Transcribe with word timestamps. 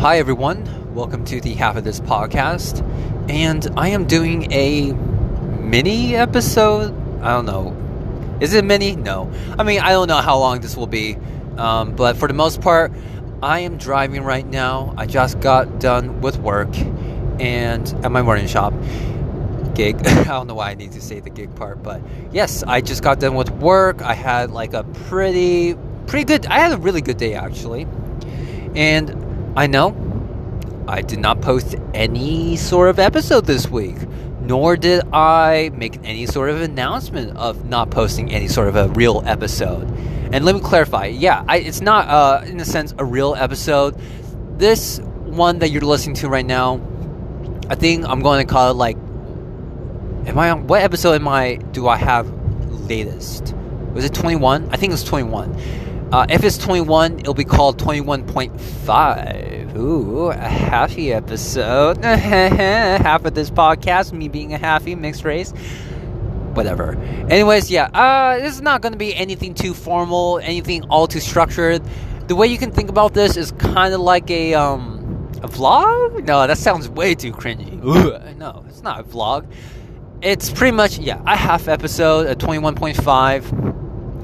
Hi, 0.00 0.18
everyone. 0.18 0.94
Welcome 0.94 1.24
to 1.24 1.40
the 1.40 1.54
Half 1.54 1.74
of 1.74 1.82
This 1.82 1.98
podcast. 1.98 2.88
And 3.28 3.66
I 3.76 3.88
am 3.88 4.06
doing 4.06 4.52
a 4.52 4.92
mini 4.92 6.14
episode. 6.14 6.94
I 7.20 7.32
don't 7.32 7.46
know. 7.46 7.76
Is 8.40 8.54
it 8.54 8.64
mini? 8.64 8.94
No. 8.94 9.28
I 9.58 9.64
mean, 9.64 9.80
I 9.80 9.90
don't 9.90 10.06
know 10.06 10.18
how 10.20 10.38
long 10.38 10.60
this 10.60 10.76
will 10.76 10.86
be. 10.86 11.16
Um, 11.56 11.96
but 11.96 12.16
for 12.16 12.28
the 12.28 12.32
most 12.32 12.60
part, 12.60 12.92
I 13.42 13.58
am 13.58 13.76
driving 13.76 14.22
right 14.22 14.46
now. 14.46 14.94
I 14.96 15.06
just 15.06 15.40
got 15.40 15.80
done 15.80 16.20
with 16.20 16.38
work 16.38 16.72
and 17.40 17.88
at 18.04 18.12
my 18.12 18.22
morning 18.22 18.46
shop 18.46 18.72
gig. 19.74 19.96
I 20.06 20.22
don't 20.22 20.46
know 20.46 20.54
why 20.54 20.70
I 20.70 20.74
need 20.74 20.92
to 20.92 21.00
say 21.00 21.18
the 21.18 21.30
gig 21.30 21.52
part, 21.56 21.82
but 21.82 22.00
yes, 22.30 22.62
I 22.62 22.82
just 22.82 23.02
got 23.02 23.18
done 23.18 23.34
with 23.34 23.50
work. 23.50 24.00
I 24.00 24.14
had 24.14 24.52
like 24.52 24.74
a 24.74 24.84
pretty, 24.84 25.74
pretty 26.06 26.24
good. 26.24 26.46
I 26.46 26.60
had 26.60 26.70
a 26.70 26.76
really 26.76 27.00
good 27.00 27.16
day 27.16 27.34
actually, 27.34 27.88
and 28.76 29.27
I 29.58 29.66
know 29.66 29.88
I 30.86 31.02
did 31.02 31.18
not 31.18 31.40
post 31.40 31.74
any 31.92 32.54
sort 32.54 32.90
of 32.90 33.00
episode 33.00 33.44
this 33.44 33.68
week, 33.68 33.96
nor 34.40 34.76
did 34.76 35.02
I 35.12 35.72
make 35.74 35.98
any 36.04 36.26
sort 36.26 36.50
of 36.50 36.62
announcement 36.62 37.36
of 37.36 37.64
not 37.64 37.90
posting 37.90 38.30
any 38.30 38.46
sort 38.46 38.68
of 38.68 38.76
a 38.76 38.86
real 38.90 39.20
episode. 39.26 39.82
And 40.32 40.44
let 40.44 40.54
me 40.54 40.60
clarify 40.60 41.06
yeah, 41.06 41.44
I, 41.48 41.56
it's 41.56 41.80
not, 41.80 42.06
uh, 42.06 42.46
in 42.46 42.60
a 42.60 42.64
sense, 42.64 42.94
a 42.98 43.04
real 43.04 43.34
episode. 43.34 44.00
This 44.60 45.00
one 45.00 45.58
that 45.58 45.70
you're 45.70 45.82
listening 45.82 46.14
to 46.18 46.28
right 46.28 46.46
now, 46.46 46.80
I 47.68 47.74
think 47.74 48.06
I'm 48.08 48.20
going 48.20 48.46
to 48.46 48.50
call 48.50 48.70
it 48.70 48.74
like 48.74 48.96
Am 50.28 50.38
I 50.38 50.50
on 50.50 50.68
what 50.68 50.82
episode 50.82 51.14
am 51.14 51.26
I 51.26 51.56
do 51.72 51.88
I 51.88 51.96
have 51.96 52.30
latest? 52.88 53.56
Was 53.92 54.04
it 54.04 54.14
21? 54.14 54.68
I 54.70 54.76
think 54.76 54.92
it's 54.92 55.02
21. 55.02 55.87
Uh, 56.10 56.24
if 56.30 56.42
it's 56.42 56.56
21, 56.56 57.20
it'll 57.20 57.34
be 57.34 57.44
called 57.44 57.78
21.5. 57.78 59.76
Ooh, 59.76 60.30
a 60.30 60.34
halfy 60.34 61.10
episode. 61.10 62.02
Half 62.04 63.26
of 63.26 63.34
this 63.34 63.50
podcast, 63.50 64.12
me 64.12 64.28
being 64.28 64.54
a 64.54 64.58
halfy 64.58 64.96
mixed 64.96 65.24
race. 65.24 65.50
Whatever. 66.54 66.96
Anyways, 67.28 67.70
yeah, 67.70 67.90
uh, 67.92 68.38
this 68.38 68.54
is 68.54 68.62
not 68.62 68.80
going 68.80 68.92
to 68.92 68.98
be 68.98 69.14
anything 69.14 69.52
too 69.52 69.74
formal, 69.74 70.38
anything 70.38 70.84
all 70.84 71.06
too 71.06 71.20
structured. 71.20 71.82
The 72.26 72.34
way 72.34 72.46
you 72.46 72.56
can 72.56 72.70
think 72.72 72.88
about 72.88 73.12
this 73.12 73.36
is 73.36 73.52
kind 73.52 73.92
of 73.92 74.00
like 74.00 74.30
a 74.30 74.54
um 74.54 75.30
a 75.42 75.48
vlog. 75.48 76.24
No, 76.26 76.46
that 76.46 76.56
sounds 76.56 76.88
way 76.88 77.14
too 77.14 77.32
cringy. 77.32 77.80
Ugh, 77.84 78.36
no, 78.36 78.64
it's 78.68 78.82
not 78.82 79.00
a 79.00 79.04
vlog 79.04 79.46
it's 80.20 80.50
pretty 80.50 80.76
much 80.76 80.98
yeah 80.98 81.22
a 81.26 81.36
half 81.36 81.68
episode 81.68 82.26
a 82.26 82.34
21.5 82.34 83.77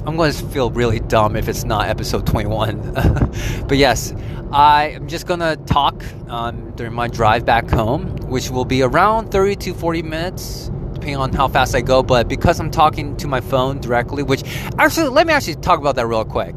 i'm 0.06 0.16
going 0.16 0.32
to 0.32 0.46
feel 0.48 0.70
really 0.70 1.00
dumb 1.00 1.36
if 1.36 1.48
it's 1.48 1.64
not 1.64 1.88
episode 1.88 2.26
21 2.26 2.92
but 3.68 3.76
yes 3.76 4.14
i 4.52 4.88
am 4.88 5.08
just 5.08 5.26
going 5.26 5.40
to 5.40 5.56
talk 5.66 6.04
um, 6.28 6.70
during 6.76 6.92
my 6.92 7.08
drive 7.08 7.44
back 7.44 7.68
home 7.70 8.16
which 8.28 8.50
will 8.50 8.64
be 8.64 8.82
around 8.82 9.30
30 9.30 9.56
to 9.56 9.74
40 9.74 10.02
minutes 10.02 10.70
depending 10.92 11.16
on 11.16 11.32
how 11.32 11.48
fast 11.48 11.74
i 11.74 11.80
go. 11.82 12.02
But 12.02 12.28
because 12.28 12.58
i'm 12.60 12.70
talking 12.70 13.16
to 13.18 13.28
my 13.28 13.40
phone 13.40 13.80
directly 13.80 14.22
which 14.22 14.42
actually 14.78 15.08
let 15.08 15.26
me 15.26 15.32
actually 15.34 15.56
talk 15.56 15.78
about 15.78 15.96
that 15.96 16.06
real 16.06 16.24
quick. 16.24 16.54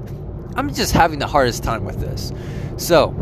I'm 0.56 0.73
just 0.73 0.94
having 0.94 1.20
the 1.20 1.28
hardest 1.28 1.64
time 1.64 1.86
with 1.86 2.00
this. 2.00 2.32
So 2.78 3.14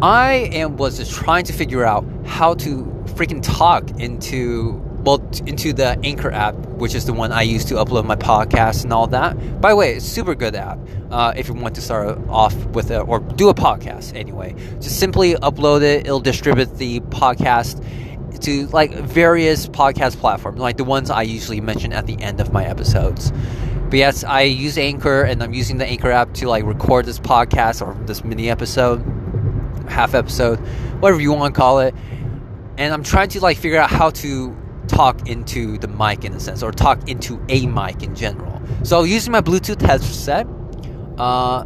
I 0.00 0.48
am 0.52 0.76
was 0.76 0.98
just 0.98 1.12
trying 1.12 1.44
to 1.44 1.52
figure 1.52 1.84
out 1.84 2.04
how 2.24 2.54
to 2.54 2.84
freaking 3.16 3.42
talk 3.42 3.90
into 4.00 4.80
well 5.04 5.26
into 5.46 5.72
the 5.72 5.98
Anchor 6.02 6.30
app, 6.30 6.54
which 6.54 6.94
is 6.94 7.06
the 7.06 7.12
one 7.12 7.32
I 7.32 7.42
use 7.42 7.64
to 7.66 7.74
upload 7.74 8.04
my 8.04 8.16
podcast 8.16 8.84
and 8.84 8.92
all 8.92 9.06
that. 9.08 9.60
By 9.60 9.70
the 9.70 9.76
way, 9.76 9.94
it's 9.94 10.04
super 10.04 10.34
good 10.34 10.54
app. 10.54 10.78
Uh, 11.10 11.32
if 11.36 11.48
you 11.48 11.54
want 11.54 11.74
to 11.76 11.80
start 11.80 12.18
off 12.28 12.54
with 12.66 12.90
it 12.90 12.98
or 13.06 13.20
do 13.20 13.48
a 13.48 13.54
podcast 13.54 14.14
anyway, 14.14 14.54
just 14.80 14.98
simply 14.98 15.34
upload 15.34 15.82
it. 15.82 16.06
It'll 16.06 16.20
distribute 16.20 16.76
the 16.76 17.00
podcast 17.00 17.84
to 18.40 18.66
like 18.68 18.92
various 18.92 19.68
podcast 19.68 20.18
platforms, 20.18 20.58
like 20.58 20.76
the 20.76 20.84
ones 20.84 21.10
I 21.10 21.22
usually 21.22 21.60
mention 21.60 21.92
at 21.92 22.06
the 22.06 22.20
end 22.20 22.40
of 22.40 22.52
my 22.52 22.64
episodes. 22.64 23.32
But 23.90 23.98
yes, 23.98 24.24
I 24.24 24.42
use 24.42 24.76
Anchor 24.78 25.22
and 25.22 25.42
I'm 25.42 25.54
using 25.54 25.78
the 25.78 25.86
Anchor 25.86 26.10
app 26.10 26.34
to 26.34 26.48
like 26.48 26.64
record 26.64 27.06
this 27.06 27.20
podcast 27.20 27.86
or 27.86 27.94
this 28.06 28.24
mini 28.24 28.50
episode, 28.50 28.98
half 29.88 30.14
episode, 30.14 30.58
whatever 31.00 31.20
you 31.20 31.32
want 31.32 31.54
to 31.54 31.60
call 31.60 31.80
it 31.80 31.94
and 32.76 32.92
I'm 32.92 33.02
trying 33.02 33.28
to 33.30 33.40
like 33.40 33.56
figure 33.56 33.78
out 33.78 33.90
how 33.90 34.10
to 34.10 34.56
talk 34.88 35.28
into 35.28 35.78
the 35.78 35.88
mic 35.88 36.24
in 36.24 36.32
a 36.32 36.40
sense, 36.40 36.62
or 36.62 36.72
talk 36.72 37.08
into 37.08 37.44
a 37.48 37.66
mic 37.66 38.02
in 38.02 38.14
general. 38.14 38.60
So 38.82 39.02
using 39.04 39.32
my 39.32 39.40
Bluetooth 39.40 39.80
headset, 39.80 40.46
uh, 41.18 41.64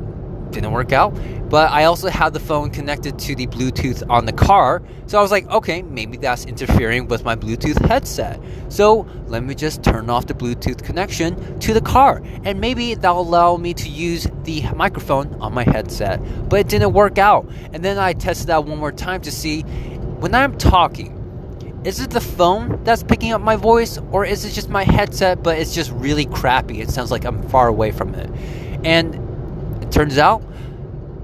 didn't 0.51 0.73
work 0.73 0.93
out. 0.93 1.15
But 1.49 1.71
I 1.71 1.85
also 1.85 2.09
had 2.09 2.35
the 2.35 2.41
phone 2.41 2.71
connected 2.71 3.19
to 3.21 3.35
the 3.35 3.47
Bluetooth 3.47 4.03
on 4.11 4.27
the 4.27 4.33
car, 4.33 4.83
so 5.07 5.19
I 5.19 5.23
was 5.23 5.31
like, 5.31 5.49
okay, 5.49 5.81
maybe 5.81 6.19
that's 6.19 6.45
interfering 6.45 7.09
with 7.09 7.25
my 7.25 7.37
Bluetooth 7.37 7.81
headset. 7.87 8.39
So 8.69 9.07
let 9.29 9.43
me 9.43 9.55
just 9.55 9.83
turn 9.83 10.11
off 10.11 10.27
the 10.27 10.35
Bluetooth 10.35 10.83
connection 10.83 11.59
to 11.61 11.73
the 11.73 11.81
car, 11.81 12.23
and 12.45 12.61
maybe 12.61 12.95
that'll 12.95 13.23
allow 13.23 13.57
me 13.57 13.73
to 13.75 13.89
use 13.89 14.27
the 14.45 14.63
microphone 14.75 15.35
on 15.41 15.55
my 15.55 15.65
headset. 15.65 16.21
But 16.51 16.61
it 16.61 16.69
didn't 16.69 16.93
work 16.93 17.17
out. 17.17 17.51
And 17.73 17.83
then 17.83 17.99
I 17.99 18.13
tested 18.13 18.51
out 18.51 18.67
one 18.67 18.79
more 18.79 18.93
time 18.93 19.23
to 19.23 19.31
see 19.31 19.63
when 19.63 20.35
I'm 20.35 20.59
talking, 20.59 21.18
is 21.89 22.01
it 22.01 22.11
the 22.11 22.21
phone 22.21 22.85
that's 22.85 23.03
picking 23.03 23.33
up 23.33 23.41
my 23.41 23.57
voice, 23.57 23.99
or 24.13 24.23
is 24.23 24.45
it 24.45 24.51
just 24.51 24.69
my 24.69 24.85
headset, 24.85 25.43
but 25.43 25.59
it's 25.59 25.75
just 25.75 25.91
really 25.93 26.27
crappy? 26.27 26.83
It 26.83 26.91
sounds 26.91 27.11
like 27.11 27.25
I'm 27.25 27.43
far 27.49 27.67
away 27.67 27.93
from 27.93 28.15
it. 28.15 28.29
And 28.85 29.15
it 29.83 29.91
turns 29.91 30.19
out, 30.19 30.43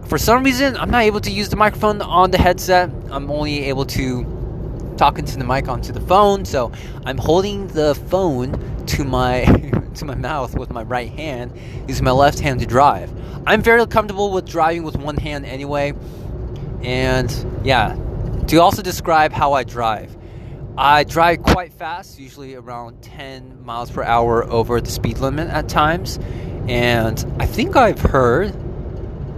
for 0.06 0.16
some 0.16 0.42
reason, 0.42 0.74
I'm 0.78 0.90
not 0.90 1.02
able 1.02 1.20
to 1.20 1.30
use 1.30 1.50
the 1.50 1.56
microphone 1.56 2.00
on 2.00 2.30
the 2.30 2.38
headset. 2.38 2.88
I'm 3.10 3.30
only 3.30 3.64
able 3.64 3.84
to 3.84 4.94
talk 4.96 5.18
into 5.18 5.36
the 5.36 5.44
mic 5.44 5.68
onto 5.68 5.92
the 5.92 6.00
phone, 6.00 6.46
so 6.46 6.72
I'm 7.04 7.18
holding 7.18 7.66
the 7.68 7.94
phone 7.94 8.86
to 8.86 9.04
my 9.04 9.44
to 9.96 10.06
my 10.06 10.14
mouth 10.14 10.56
with 10.56 10.70
my 10.70 10.82
right 10.82 11.10
hand, 11.10 11.52
using 11.86 12.06
my 12.06 12.10
left 12.10 12.40
hand 12.40 12.60
to 12.60 12.66
drive. 12.66 13.12
I'm 13.46 13.60
very 13.60 13.86
comfortable 13.86 14.32
with 14.32 14.48
driving 14.48 14.82
with 14.82 14.96
one 14.96 15.18
hand 15.18 15.44
anyway, 15.44 15.92
and 16.82 17.30
yeah, 17.64 17.98
to 18.46 18.56
also 18.62 18.80
describe 18.80 19.30
how 19.30 19.52
I 19.52 19.64
drive, 19.64 20.16
I 20.76 21.04
drive 21.04 21.44
quite 21.44 21.72
fast, 21.72 22.18
usually 22.18 22.56
around 22.56 23.00
10 23.00 23.64
miles 23.64 23.92
per 23.92 24.02
hour 24.02 24.44
over 24.44 24.80
the 24.80 24.90
speed 24.90 25.18
limit 25.18 25.48
at 25.48 25.68
times. 25.68 26.18
And 26.66 27.24
I 27.38 27.46
think 27.46 27.76
I've 27.76 28.00
heard, 28.00 28.48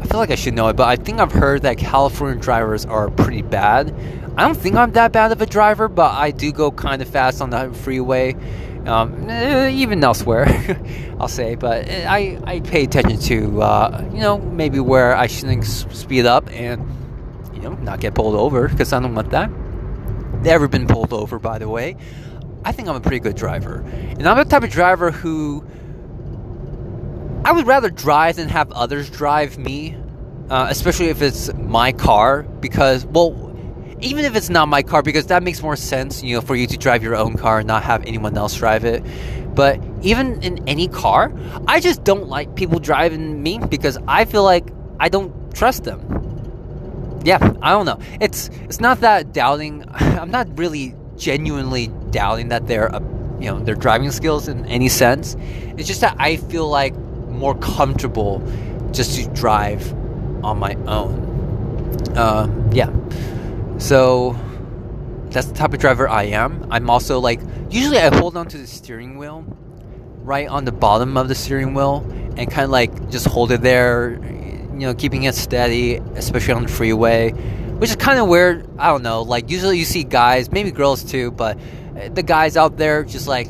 I 0.01 0.07
feel 0.07 0.19
like 0.19 0.31
I 0.31 0.35
should 0.35 0.55
know 0.55 0.69
it, 0.69 0.77
but 0.77 0.89
I 0.89 0.97
think 0.97 1.21
I've 1.21 1.33
heard 1.33 1.63
that 1.63 1.77
California 1.77 2.41
drivers 2.41 2.87
are 2.87 3.11
pretty 3.11 3.43
bad. 3.43 3.95
I 4.39 4.47
don't 4.47 4.57
think 4.57 4.77
I'm 4.77 4.93
that 4.93 5.13
bad 5.13 5.31
of 5.31 5.43
a 5.43 5.47
driver, 5.47 5.89
but 5.89 6.15
I 6.15 6.31
do 6.31 6.53
go 6.53 6.71
kind 6.71 7.03
of 7.03 7.09
fast 7.09 7.43
on 7.43 7.51
the 7.51 7.71
freeway, 7.71 8.35
um, 8.87 9.29
eh, 9.29 9.69
even 9.69 10.03
elsewhere, 10.03 10.47
I'll 11.21 11.29
say. 11.29 11.55
But 11.55 11.87
I, 11.91 12.41
I 12.45 12.61
pay 12.61 12.85
attention 12.85 13.21
to, 13.21 13.61
uh, 13.61 14.09
you 14.11 14.21
know, 14.21 14.39
maybe 14.39 14.81
where 14.81 15.15
I 15.15 15.27
shouldn't 15.27 15.67
speed 15.67 16.25
up 16.25 16.51
and 16.51 16.81
you 17.53 17.61
know, 17.61 17.75
not 17.75 18.01
get 18.01 18.15
pulled 18.15 18.37
over 18.37 18.69
because 18.69 18.95
I 18.95 19.01
don't 19.01 19.15
want 19.15 19.31
that. 19.31 19.51
Never 20.47 20.69
been 20.69 20.87
pulled 20.87 21.13
over, 21.13 21.41
by 21.41 21.59
the 21.59 21.69
way. 21.69 21.97
I 22.65 22.71
think 22.71 22.87
I'm 22.87 22.95
a 22.95 23.01
pretty 23.01 23.19
good 23.19 23.35
driver. 23.35 23.85
And 23.89 24.29
I'm 24.29 24.37
the 24.37 24.45
type 24.45 24.63
of 24.63 24.71
driver 24.71 25.11
who 25.11 25.67
I 27.45 27.51
would 27.51 27.67
rather 27.67 27.91
drive 27.91 28.37
than 28.37 28.49
have 28.51 28.71
others 28.71 29.11
drive 29.11 29.59
me, 29.59 29.97
uh, 30.49 30.69
especially 30.71 31.07
if 31.07 31.21
it's 31.21 31.53
my 31.55 31.91
car, 31.91 32.45
because, 32.45 33.05
well, 33.07 33.35
even 34.01 34.25
if 34.25 34.37
it's 34.37 34.49
not 34.49 34.69
my 34.69 34.85
car, 34.85 35.03
because 35.03 35.27
that 35.27 35.43
makes 35.43 35.63
more 35.63 35.75
sense, 35.75 36.23
you 36.23 36.37
know, 36.37 36.41
for 36.41 36.55
you 36.55 36.69
to 36.69 36.77
drive 36.77 37.03
your 37.03 37.17
own 37.17 37.37
car 37.37 37.59
and 37.59 37.67
not 37.67 37.83
have 37.83 38.05
anyone 38.05 38.39
else 38.39 38.55
drive 38.55 38.85
it. 38.85 39.03
But 39.53 39.81
even 40.03 40.41
in 40.45 40.63
any 40.69 40.87
car, 40.87 41.33
I 41.67 41.81
just 41.81 42.05
don't 42.05 42.29
like 42.29 42.55
people 42.55 42.79
driving 42.79 43.43
me 43.43 43.59
because 43.59 43.99
I 44.07 44.25
feel 44.25 44.45
like 44.45 44.69
I 45.01 45.09
don't 45.09 45.53
trust 45.53 45.83
them 45.83 46.26
yeah, 47.27 47.39
I 47.61 47.73
don't 47.73 47.87
know. 47.87 47.99
It's 48.21 48.49
it's 48.63 48.81
not 48.81 49.01
that 49.01 49.33
doubting. 49.33 49.85
I'm 49.93 50.31
not 50.31 50.47
really 50.57 50.95
genuinely 51.17 51.89
doubting 52.11 52.49
that 52.49 52.69
they're 52.69 52.95
uh, 52.95 53.01
you 53.41 53.51
know 53.51 53.59
their 53.59 53.75
driving 53.75 54.13
skills 54.13 54.47
in 54.47 54.65
any 54.67 54.89
sense. 54.89 55.37
It's 55.77 55.89
just 55.89 56.01
that 56.03 56.15
I 56.21 56.37
feel 56.37 56.69
like 56.69 56.95
more 57.29 57.57
comfortable 57.57 58.41
just 58.93 59.17
to 59.17 59.29
drive 59.35 59.93
on 60.45 60.59
my 60.61 60.75
own. 60.87 62.15
Uh, 62.17 62.49
yeah. 62.73 62.93
So 63.79 64.37
that's 65.31 65.49
the 65.49 65.55
type 65.55 65.75
of 65.75 65.81
driver 65.81 66.09
I 66.09 66.25
am. 66.25 66.65
I'm 66.71 66.89
also 66.89 67.19
like 67.19 67.41
usually 67.71 67.99
I 67.99 68.15
hold 68.15 68.37
on 68.37 68.47
to 68.49 68.57
the 68.57 68.69
steering 68.69 69.19
wheel 69.19 69.45
right 70.23 70.49
on 70.49 70.65
the 70.65 70.73
bottom 70.73 71.17
of 71.17 71.27
the 71.27 71.35
steering 71.35 71.75
wheel 71.75 72.07
and 72.37 72.49
kind 72.51 72.65
of 72.65 72.71
like 72.71 73.11
just 73.11 73.27
hold 73.27 73.51
it 73.51 73.63
there 73.63 74.11
you 74.81 74.87
know, 74.87 74.95
keeping 74.95 75.25
it 75.25 75.35
steady, 75.35 75.97
especially 76.15 76.55
on 76.55 76.63
the 76.63 76.69
freeway, 76.69 77.33
which 77.79 77.91
is 77.91 77.97
kind 77.97 78.19
of 78.19 78.29
weird. 78.29 78.69
I 78.79 78.89
don't 78.89 79.03
know. 79.03 79.23
Like 79.23 79.51
usually 79.51 79.79
you 79.79 79.85
see 79.85 80.05
guys, 80.05 80.51
maybe 80.51 80.71
girls 80.71 81.05
too, 81.05 81.31
but 81.31 81.59
uh, 81.97 82.09
the 82.09 82.23
guys 82.23 82.57
out 82.57 82.77
there 82.77 83.05
just 83.05 83.27
like 83.27 83.49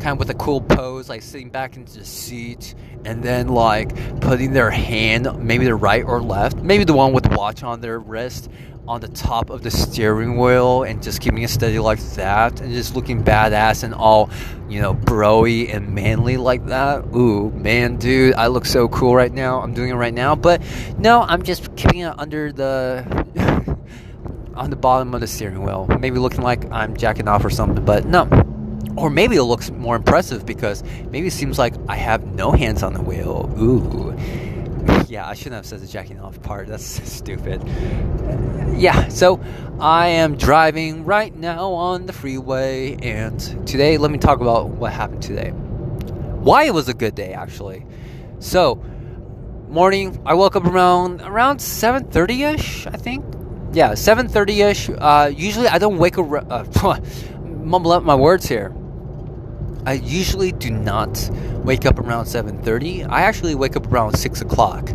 kind 0.00 0.12
of 0.12 0.18
with 0.18 0.30
a 0.30 0.34
cool 0.34 0.60
pose, 0.60 1.08
like 1.08 1.22
sitting 1.22 1.50
back 1.50 1.76
into 1.76 1.98
the 1.98 2.04
seat, 2.04 2.74
and 3.04 3.22
then 3.22 3.48
like 3.48 4.20
putting 4.20 4.52
their 4.52 4.70
hand, 4.70 5.42
maybe 5.42 5.64
their 5.64 5.76
right 5.76 6.04
or 6.04 6.22
left, 6.22 6.58
maybe 6.58 6.84
the 6.84 6.92
one 6.92 7.12
with 7.12 7.24
the 7.24 7.36
watch 7.36 7.62
on 7.62 7.80
their 7.80 7.98
wrist, 7.98 8.50
on 8.88 9.00
the 9.02 9.08
top 9.08 9.50
of 9.50 9.62
the 9.62 9.70
steering 9.70 10.38
wheel, 10.38 10.82
and 10.82 11.02
just 11.02 11.20
keeping 11.20 11.42
it 11.42 11.50
steady 11.50 11.78
like 11.78 12.00
that, 12.14 12.60
and 12.60 12.72
just 12.72 12.96
looking 12.96 13.22
badass 13.22 13.84
and 13.84 13.94
all, 13.94 14.30
you 14.68 14.80
know, 14.80 14.94
broy 14.94 15.72
and 15.72 15.94
manly 15.94 16.38
like 16.38 16.64
that. 16.66 17.04
Ooh, 17.14 17.50
man, 17.50 17.96
dude, 17.96 18.34
I 18.34 18.46
look 18.46 18.64
so 18.64 18.88
cool 18.88 19.14
right 19.14 19.32
now. 19.32 19.60
I'm 19.60 19.74
doing 19.74 19.90
it 19.90 19.94
right 19.94 20.14
now, 20.14 20.34
but 20.34 20.62
no, 20.98 21.20
I'm 21.20 21.42
just 21.42 21.76
keeping 21.76 22.00
it 22.00 22.14
under 22.18 22.50
the. 22.50 23.76
on 24.54 24.70
the 24.70 24.76
bottom 24.76 25.14
of 25.14 25.20
the 25.20 25.26
steering 25.28 25.62
wheel, 25.62 25.86
maybe 26.00 26.18
looking 26.18 26.42
like 26.42 26.68
I'm 26.72 26.96
jacking 26.96 27.28
off 27.28 27.44
or 27.44 27.50
something, 27.50 27.84
but 27.84 28.06
no, 28.06 28.24
or 28.96 29.08
maybe 29.08 29.36
it 29.36 29.44
looks 29.44 29.70
more 29.70 29.94
impressive 29.94 30.44
because 30.44 30.82
maybe 31.10 31.28
it 31.28 31.32
seems 31.32 31.58
like 31.58 31.74
I 31.88 31.94
have 31.94 32.24
no 32.24 32.50
hands 32.50 32.82
on 32.82 32.92
the 32.92 33.02
wheel. 33.02 33.48
Ooh. 33.56 34.47
Yeah, 35.08 35.26
I 35.26 35.32
shouldn't 35.32 35.54
have 35.54 35.64
said 35.64 35.80
the 35.80 35.86
jacking 35.86 36.20
off 36.20 36.42
part. 36.42 36.68
That's 36.68 36.84
stupid. 37.10 37.62
Yeah, 38.76 39.08
so 39.08 39.40
I 39.80 40.08
am 40.08 40.36
driving 40.36 41.06
right 41.06 41.34
now 41.34 41.72
on 41.72 42.04
the 42.04 42.12
freeway, 42.12 42.96
and 43.00 43.40
today, 43.66 43.96
let 43.96 44.10
me 44.10 44.18
talk 44.18 44.40
about 44.42 44.68
what 44.68 44.92
happened 44.92 45.22
today. 45.22 45.50
Why 45.50 46.64
it 46.64 46.74
was 46.74 46.90
a 46.90 46.94
good 46.94 47.14
day, 47.14 47.32
actually. 47.32 47.86
So, 48.38 48.82
morning, 49.68 50.20
I 50.26 50.34
woke 50.34 50.56
up 50.56 50.66
around 50.66 51.22
around 51.22 51.60
7:30 51.60 52.54
ish, 52.54 52.86
I 52.86 52.96
think. 52.96 53.24
Yeah, 53.72 53.92
7:30 53.92 54.70
ish. 54.70 54.90
Uh, 54.90 55.32
usually, 55.34 55.68
I 55.68 55.78
don't 55.78 55.96
wake 55.96 56.18
up. 56.18 56.84
Uh, 56.84 57.00
mumble 57.64 57.92
up 57.92 58.02
my 58.02 58.14
words 58.14 58.46
here. 58.46 58.74
I 59.86 59.94
usually 59.94 60.52
do 60.52 60.70
not 60.70 61.30
wake 61.64 61.86
up 61.86 61.98
around 61.98 62.26
7:30. 62.26 63.04
I 63.04 63.22
actually 63.22 63.54
wake 63.54 63.76
up 63.76 63.90
around 63.92 64.16
six 64.16 64.40
o'clock, 64.40 64.90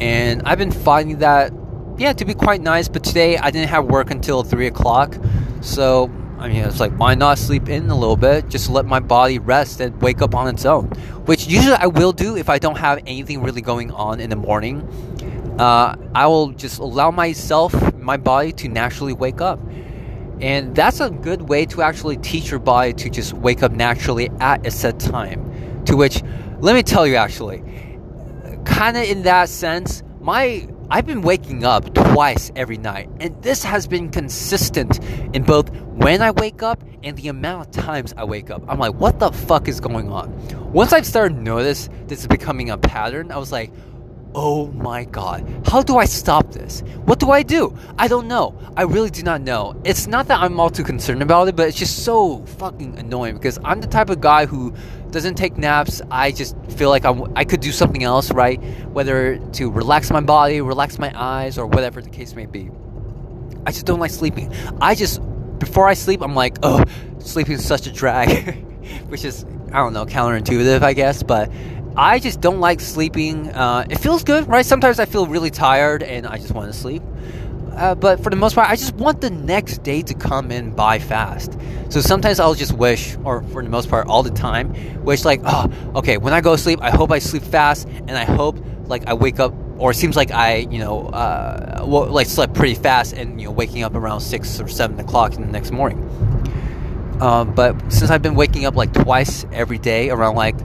and 0.00 0.42
I've 0.44 0.58
been 0.58 0.72
finding 0.72 1.18
that, 1.18 1.52
yeah, 1.98 2.12
to 2.12 2.24
be 2.24 2.34
quite 2.34 2.60
nice. 2.60 2.88
But 2.88 3.04
today 3.04 3.36
I 3.36 3.50
didn't 3.50 3.68
have 3.68 3.86
work 3.86 4.10
until 4.10 4.42
three 4.42 4.66
o'clock, 4.66 5.16
so 5.60 6.10
I 6.38 6.48
mean 6.48 6.64
it's 6.64 6.80
like 6.80 6.92
why 6.98 7.14
not 7.14 7.38
sleep 7.38 7.68
in 7.68 7.88
a 7.90 7.98
little 7.98 8.16
bit, 8.16 8.48
just 8.48 8.68
let 8.70 8.86
my 8.86 9.00
body 9.00 9.38
rest 9.38 9.80
and 9.80 10.00
wake 10.02 10.22
up 10.22 10.34
on 10.34 10.48
its 10.48 10.64
own. 10.64 10.86
Which 11.26 11.46
usually 11.46 11.76
I 11.76 11.86
will 11.86 12.12
do 12.12 12.36
if 12.36 12.48
I 12.48 12.58
don't 12.58 12.78
have 12.78 12.98
anything 13.06 13.42
really 13.42 13.62
going 13.62 13.90
on 13.92 14.20
in 14.20 14.30
the 14.30 14.36
morning. 14.36 14.82
Uh, 15.58 15.94
I 16.14 16.26
will 16.26 16.48
just 16.48 16.78
allow 16.80 17.10
myself, 17.10 17.74
my 17.94 18.16
body, 18.16 18.52
to 18.52 18.68
naturally 18.68 19.12
wake 19.12 19.40
up. 19.40 19.60
And 20.42 20.74
that's 20.74 20.98
a 21.00 21.08
good 21.08 21.42
way 21.48 21.64
to 21.66 21.82
actually 21.82 22.16
teach 22.16 22.50
your 22.50 22.58
body 22.58 22.92
to 22.94 23.08
just 23.08 23.32
wake 23.32 23.62
up 23.62 23.70
naturally 23.70 24.28
at 24.40 24.66
a 24.66 24.72
set 24.72 24.98
time. 24.98 25.84
To 25.84 25.96
which, 25.96 26.20
let 26.58 26.74
me 26.74 26.82
tell 26.82 27.06
you 27.06 27.14
actually, 27.14 27.62
kind 28.64 28.96
of 28.96 29.04
in 29.04 29.22
that 29.22 29.48
sense, 29.48 30.02
my 30.20 30.68
I've 30.90 31.06
been 31.06 31.22
waking 31.22 31.64
up 31.64 31.94
twice 31.94 32.52
every 32.54 32.76
night, 32.76 33.08
and 33.18 33.40
this 33.42 33.64
has 33.64 33.86
been 33.86 34.10
consistent 34.10 35.02
in 35.34 35.42
both 35.42 35.70
when 35.94 36.20
I 36.20 36.32
wake 36.32 36.62
up 36.62 36.84
and 37.02 37.16
the 37.16 37.28
amount 37.28 37.68
of 37.68 37.84
times 37.84 38.12
I 38.16 38.24
wake 38.24 38.50
up. 38.50 38.62
I'm 38.68 38.78
like, 38.78 38.94
what 38.94 39.18
the 39.18 39.32
fuck 39.32 39.68
is 39.68 39.80
going 39.80 40.10
on? 40.10 40.30
Once 40.72 40.92
I've 40.92 41.06
started 41.06 41.36
to 41.36 41.40
notice 41.40 41.88
this 42.08 42.20
is 42.20 42.26
becoming 42.26 42.68
a 42.68 42.76
pattern, 42.76 43.32
I 43.32 43.38
was 43.38 43.52
like, 43.52 43.72
Oh 44.34 44.68
my 44.68 45.04
god, 45.04 45.46
how 45.66 45.82
do 45.82 45.98
I 45.98 46.06
stop 46.06 46.52
this? 46.52 46.80
What 47.04 47.18
do 47.18 47.30
I 47.30 47.42
do? 47.42 47.76
I 47.98 48.08
don't 48.08 48.28
know. 48.28 48.58
I 48.76 48.84
really 48.84 49.10
do 49.10 49.22
not 49.22 49.42
know. 49.42 49.78
It's 49.84 50.06
not 50.06 50.28
that 50.28 50.40
I'm 50.40 50.58
all 50.58 50.70
too 50.70 50.84
concerned 50.84 51.22
about 51.22 51.48
it, 51.48 51.56
but 51.56 51.68
it's 51.68 51.76
just 51.76 52.04
so 52.04 52.42
fucking 52.58 52.98
annoying 52.98 53.34
because 53.34 53.58
I'm 53.62 53.82
the 53.82 53.86
type 53.86 54.08
of 54.08 54.22
guy 54.22 54.46
who 54.46 54.74
doesn't 55.10 55.34
take 55.34 55.58
naps. 55.58 56.00
I 56.10 56.32
just 56.32 56.56
feel 56.70 56.88
like 56.88 57.04
I'm, 57.04 57.30
I 57.36 57.44
could 57.44 57.60
do 57.60 57.72
something 57.72 58.02
else, 58.02 58.32
right? 58.32 58.56
Whether 58.88 59.36
to 59.36 59.70
relax 59.70 60.10
my 60.10 60.22
body, 60.22 60.62
relax 60.62 60.98
my 60.98 61.12
eyes, 61.14 61.58
or 61.58 61.66
whatever 61.66 62.00
the 62.00 62.10
case 62.10 62.34
may 62.34 62.46
be. 62.46 62.70
I 63.66 63.70
just 63.70 63.84
don't 63.84 64.00
like 64.00 64.10
sleeping. 64.10 64.50
I 64.80 64.94
just, 64.94 65.20
before 65.58 65.86
I 65.86 65.94
sleep, 65.94 66.22
I'm 66.22 66.34
like, 66.34 66.56
oh, 66.62 66.82
sleeping 67.18 67.54
is 67.54 67.66
such 67.66 67.86
a 67.86 67.92
drag. 67.92 68.64
Which 69.08 69.26
is, 69.26 69.44
I 69.72 69.76
don't 69.76 69.92
know, 69.92 70.06
counterintuitive, 70.06 70.80
I 70.82 70.94
guess, 70.94 71.22
but 71.22 71.52
I 71.96 72.18
just 72.18 72.40
don't 72.40 72.60
like 72.60 72.80
sleeping. 72.80 73.50
Uh, 73.50 73.86
it 73.88 73.98
feels 73.98 74.24
good, 74.24 74.48
right? 74.48 74.64
Sometimes 74.64 74.98
I 74.98 75.04
feel 75.04 75.26
really 75.26 75.50
tired 75.50 76.02
and 76.02 76.26
I 76.26 76.38
just 76.38 76.52
want 76.52 76.72
to 76.72 76.78
sleep. 76.78 77.02
Uh, 77.74 77.94
but 77.94 78.22
for 78.22 78.30
the 78.30 78.36
most 78.36 78.54
part, 78.54 78.68
I 78.68 78.76
just 78.76 78.94
want 78.94 79.20
the 79.20 79.30
next 79.30 79.82
day 79.82 80.02
to 80.02 80.14
come 80.14 80.50
in 80.50 80.72
by 80.72 80.98
fast. 80.98 81.58
So 81.88 82.00
sometimes 82.00 82.38
I'll 82.40 82.54
just 82.54 82.72
wish, 82.72 83.16
or 83.24 83.42
for 83.44 83.62
the 83.62 83.68
most 83.68 83.88
part, 83.88 84.06
all 84.08 84.22
the 84.22 84.30
time, 84.30 85.04
wish 85.04 85.24
like, 85.24 85.40
oh, 85.44 85.70
okay, 85.96 86.18
when 86.18 86.32
I 86.32 86.40
go 86.40 86.54
to 86.54 86.60
sleep, 86.60 86.80
I 86.82 86.90
hope 86.90 87.10
I 87.10 87.18
sleep 87.18 87.42
fast, 87.42 87.88
and 87.88 88.12
I 88.12 88.24
hope 88.24 88.58
like 88.86 89.06
I 89.06 89.14
wake 89.14 89.40
up, 89.40 89.54
or 89.78 89.92
it 89.92 89.94
seems 89.94 90.16
like 90.16 90.30
I, 90.30 90.56
you 90.70 90.78
know, 90.78 91.06
uh, 91.08 91.84
well, 91.86 92.06
like 92.06 92.26
slept 92.26 92.54
pretty 92.54 92.74
fast, 92.74 93.14
and 93.14 93.40
you 93.40 93.46
know, 93.46 93.52
waking 93.52 93.82
up 93.84 93.94
around 93.94 94.20
six 94.20 94.60
or 94.60 94.68
seven 94.68 95.00
o'clock 95.00 95.34
in 95.34 95.40
the 95.40 95.48
next 95.48 95.70
morning. 95.70 95.98
Um, 97.20 97.54
but 97.54 97.78
since 97.92 98.10
I've 98.10 98.22
been 98.22 98.34
waking 98.34 98.66
up 98.66 98.74
like 98.74 98.92
twice 98.92 99.46
every 99.52 99.78
day 99.78 100.10
around 100.10 100.34
like 100.34 100.56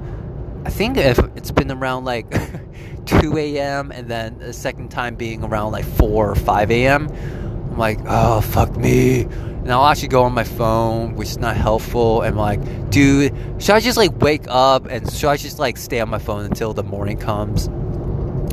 I 0.67 0.69
think 0.69 0.97
if 0.97 1.17
it's 1.37 1.51
been 1.51 1.71
around 1.71 2.03
like 2.03 2.29
2 3.05 3.37
a.m. 3.37 3.89
and 3.89 4.09
then 4.09 4.37
the 4.39 4.51
second 4.51 4.89
time 4.89 5.15
being 5.15 5.41
around 5.41 5.71
like 5.71 5.85
4 5.85 6.31
or 6.31 6.35
5 6.35 6.71
a.m. 6.71 7.07
I'm 7.07 7.77
like, 7.77 7.99
oh, 8.05 8.41
fuck 8.41 8.75
me. 8.75 9.21
And 9.21 9.71
I'll 9.71 9.85
actually 9.85 10.09
go 10.09 10.23
on 10.23 10.33
my 10.33 10.43
phone, 10.43 11.15
which 11.15 11.29
is 11.29 11.37
not 11.37 11.55
helpful. 11.55 12.21
And 12.21 12.35
like, 12.35 12.59
dude, 12.89 13.33
should 13.59 13.75
I 13.75 13.79
just 13.79 13.95
like 13.95 14.19
wake 14.19 14.43
up 14.49 14.87
and 14.87 15.09
should 15.09 15.29
I 15.29 15.37
just 15.37 15.57
like 15.57 15.77
stay 15.77 16.01
on 16.01 16.09
my 16.09 16.19
phone 16.19 16.43
until 16.43 16.73
the 16.73 16.83
morning 16.83 17.17
comes? 17.17 17.69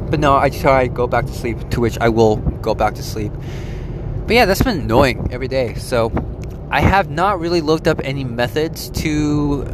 But 0.08 0.20
no, 0.20 0.36
I 0.36 0.50
try 0.50 0.86
to 0.86 0.94
go 0.94 1.08
back 1.08 1.26
to 1.26 1.32
sleep, 1.32 1.68
to 1.70 1.80
which 1.80 1.98
I 1.98 2.10
will 2.10 2.36
go 2.36 2.76
back 2.76 2.94
to 2.94 3.02
sleep. 3.02 3.32
But 4.28 4.36
yeah, 4.36 4.44
that's 4.46 4.62
been 4.62 4.82
annoying 4.82 5.30
every 5.32 5.48
day. 5.48 5.74
So 5.74 6.12
I 6.70 6.80
have 6.80 7.10
not 7.10 7.40
really 7.40 7.60
looked 7.60 7.88
up 7.88 8.00
any 8.04 8.22
methods 8.22 8.88
to 9.02 9.64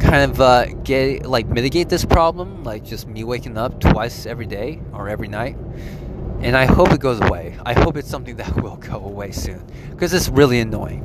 kind 0.00 0.30
of 0.30 0.40
uh, 0.40 0.66
get 0.84 1.26
like 1.26 1.46
mitigate 1.46 1.88
this 1.88 2.04
problem, 2.04 2.64
like 2.64 2.84
just 2.84 3.06
me 3.06 3.24
waking 3.24 3.56
up 3.56 3.80
twice 3.80 4.26
every 4.26 4.46
day 4.46 4.80
or 4.92 5.08
every 5.08 5.28
night. 5.28 5.56
And 6.40 6.56
I 6.56 6.66
hope 6.66 6.92
it 6.92 7.00
goes 7.00 7.20
away. 7.20 7.56
I 7.64 7.72
hope 7.72 7.96
it's 7.96 8.08
something 8.08 8.36
that 8.42 8.62
will 8.62 8.76
go 8.76 8.96
away 8.96 9.32
soon 9.32 9.64
because 9.90 10.12
it's 10.12 10.28
really 10.28 10.60
annoying. 10.60 11.02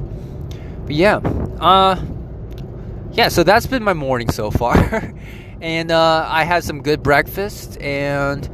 But 0.85 0.95
yeah, 0.95 1.17
uh, 1.59 2.03
yeah. 3.13 3.29
So 3.29 3.43
that's 3.43 3.65
been 3.65 3.83
my 3.83 3.93
morning 3.93 4.31
so 4.31 4.51
far, 4.51 5.13
and 5.61 5.91
uh, 5.91 6.25
I 6.27 6.43
had 6.43 6.63
some 6.63 6.81
good 6.81 7.03
breakfast, 7.03 7.79
and 7.81 8.49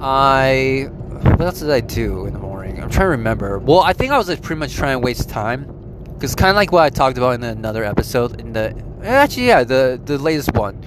I 0.00 0.88
what 0.90 1.40
else 1.40 1.60
did 1.60 1.70
I 1.70 1.80
do 1.80 2.26
in 2.26 2.32
the 2.32 2.38
morning? 2.38 2.82
I'm 2.82 2.90
trying 2.90 3.06
to 3.06 3.10
remember. 3.10 3.58
Well, 3.58 3.80
I 3.80 3.92
think 3.92 4.12
I 4.12 4.18
was 4.18 4.28
like, 4.28 4.42
pretty 4.42 4.58
much 4.58 4.74
trying 4.74 4.94
to 4.94 4.98
waste 5.00 5.28
time 5.28 5.72
because 6.16 6.34
kind 6.34 6.50
of 6.50 6.56
like 6.56 6.72
what 6.72 6.82
I 6.82 6.88
talked 6.88 7.18
about 7.18 7.34
in 7.34 7.44
another 7.44 7.84
episode 7.84 8.40
in 8.40 8.52
the 8.52 8.74
Actually, 9.06 9.46
yeah, 9.46 9.62
the 9.62 10.00
the 10.04 10.18
latest 10.18 10.52
one 10.54 10.84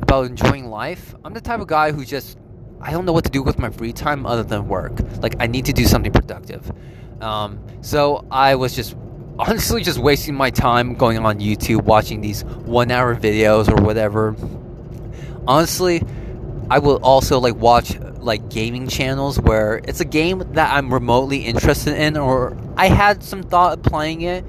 about 0.00 0.24
enjoying 0.24 0.66
life. 0.70 1.14
I'm 1.22 1.34
the 1.34 1.40
type 1.40 1.60
of 1.60 1.66
guy 1.66 1.92
who 1.92 2.02
just 2.02 2.38
I 2.80 2.90
don't 2.90 3.04
know 3.04 3.12
what 3.12 3.24
to 3.24 3.30
do 3.30 3.42
with 3.42 3.58
my 3.58 3.68
free 3.68 3.92
time 3.92 4.24
other 4.24 4.42
than 4.42 4.68
work. 4.68 4.92
Like 5.20 5.34
I 5.38 5.46
need 5.46 5.66
to 5.66 5.74
do 5.74 5.84
something 5.84 6.10
productive. 6.10 6.70
Um, 7.20 7.60
so 7.82 8.24
I 8.30 8.54
was 8.54 8.74
just 8.74 8.96
honestly 9.38 9.82
just 9.82 9.98
wasting 9.98 10.34
my 10.34 10.48
time 10.48 10.94
going 10.94 11.18
on 11.18 11.40
YouTube 11.40 11.82
watching 11.82 12.22
these 12.22 12.42
one 12.44 12.90
hour 12.90 13.14
videos 13.14 13.68
or 13.68 13.82
whatever. 13.82 14.34
Honestly, 15.46 16.02
I 16.70 16.78
will 16.78 17.00
also 17.02 17.38
like 17.38 17.56
watch 17.56 17.98
like 18.18 18.48
gaming 18.48 18.88
channels 18.88 19.38
where 19.38 19.82
it's 19.84 20.00
a 20.00 20.06
game 20.06 20.38
that 20.54 20.72
I'm 20.72 20.92
remotely 20.92 21.44
interested 21.44 21.96
in 21.96 22.16
or 22.16 22.56
I 22.78 22.88
had 22.88 23.22
some 23.22 23.42
thought 23.42 23.78
of 23.78 23.82
playing 23.82 24.22
it 24.22 24.44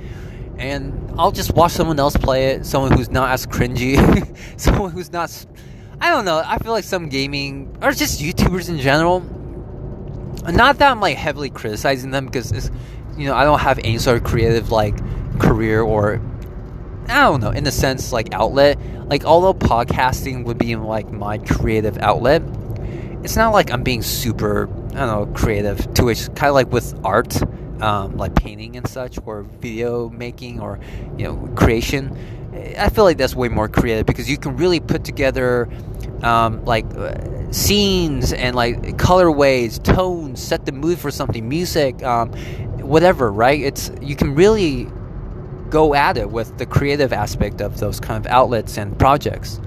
and 0.59 1.13
I'll 1.17 1.31
just 1.31 1.53
watch 1.55 1.71
someone 1.71 1.99
else 1.99 2.15
play 2.15 2.47
it, 2.47 2.65
someone 2.65 2.91
who's 2.91 3.09
not 3.09 3.31
as 3.31 3.47
cringy, 3.47 3.97
someone 4.59 4.91
who's 4.91 5.11
not. 5.11 5.45
I 6.01 6.09
don't 6.09 6.25
know. 6.25 6.41
I 6.45 6.57
feel 6.59 6.71
like 6.71 6.83
some 6.83 7.09
gaming 7.09 7.77
or 7.81 7.91
just 7.91 8.21
YouTubers 8.21 8.69
in 8.69 8.77
general. 8.79 9.21
Not 10.47 10.77
that 10.77 10.91
I'm 10.91 10.99
like 10.99 11.17
heavily 11.17 11.49
criticizing 11.49 12.11
them 12.11 12.25
because 12.25 12.51
it's, 12.51 12.69
you 13.17 13.25
know 13.25 13.35
I 13.35 13.43
don't 13.43 13.59
have 13.59 13.79
any 13.79 13.97
sort 13.97 14.17
of 14.17 14.23
creative 14.23 14.71
like 14.71 14.97
career 15.39 15.81
or 15.81 16.21
I 17.07 17.23
don't 17.23 17.41
know 17.41 17.51
in 17.51 17.65
a 17.65 17.71
sense 17.71 18.11
like 18.11 18.33
outlet. 18.33 18.77
Like 19.07 19.25
although 19.25 19.53
podcasting 19.53 20.45
would 20.45 20.57
be 20.57 20.75
like 20.75 21.09
my 21.11 21.37
creative 21.37 21.97
outlet, 21.97 22.41
it's 23.23 23.35
not 23.35 23.51
like 23.51 23.71
I'm 23.71 23.83
being 23.83 24.01
super 24.01 24.69
I 24.93 25.05
don't 25.05 25.07
know 25.07 25.25
creative. 25.33 25.93
To 25.95 26.05
which 26.05 26.27
kind 26.35 26.49
of 26.49 26.55
like 26.55 26.71
with 26.71 26.97
art 27.03 27.41
um, 27.81 28.17
like 28.17 28.35
painting 28.35 28.75
and 28.75 28.87
such, 28.87 29.17
or 29.25 29.43
video 29.43 30.09
making, 30.09 30.59
or 30.59 30.79
you 31.17 31.25
know 31.25 31.35
creation. 31.55 32.15
I 32.77 32.89
feel 32.89 33.03
like 33.03 33.17
that's 33.17 33.35
way 33.35 33.47
more 33.47 33.69
creative 33.69 34.05
because 34.05 34.29
you 34.29 34.37
can 34.37 34.57
really 34.57 34.79
put 34.79 35.03
together 35.03 35.69
um, 36.23 36.65
like 36.65 36.85
uh, 36.95 37.51
scenes 37.51 38.33
and 38.33 38.55
like 38.55 38.81
colorways, 38.97 39.81
tones, 39.81 40.41
set 40.41 40.65
the 40.65 40.71
mood 40.71 40.99
for 40.99 41.11
something, 41.11 41.47
music, 41.47 42.03
um, 42.03 42.31
whatever. 42.81 43.31
Right? 43.31 43.61
It's 43.61 43.91
you 44.01 44.15
can 44.15 44.35
really 44.35 44.87
go 45.69 45.93
at 45.93 46.17
it 46.17 46.29
with 46.29 46.57
the 46.57 46.65
creative 46.65 47.13
aspect 47.13 47.61
of 47.61 47.79
those 47.79 47.99
kind 47.99 48.23
of 48.23 48.31
outlets 48.31 48.77
and 48.77 48.97
projects. 48.97 49.59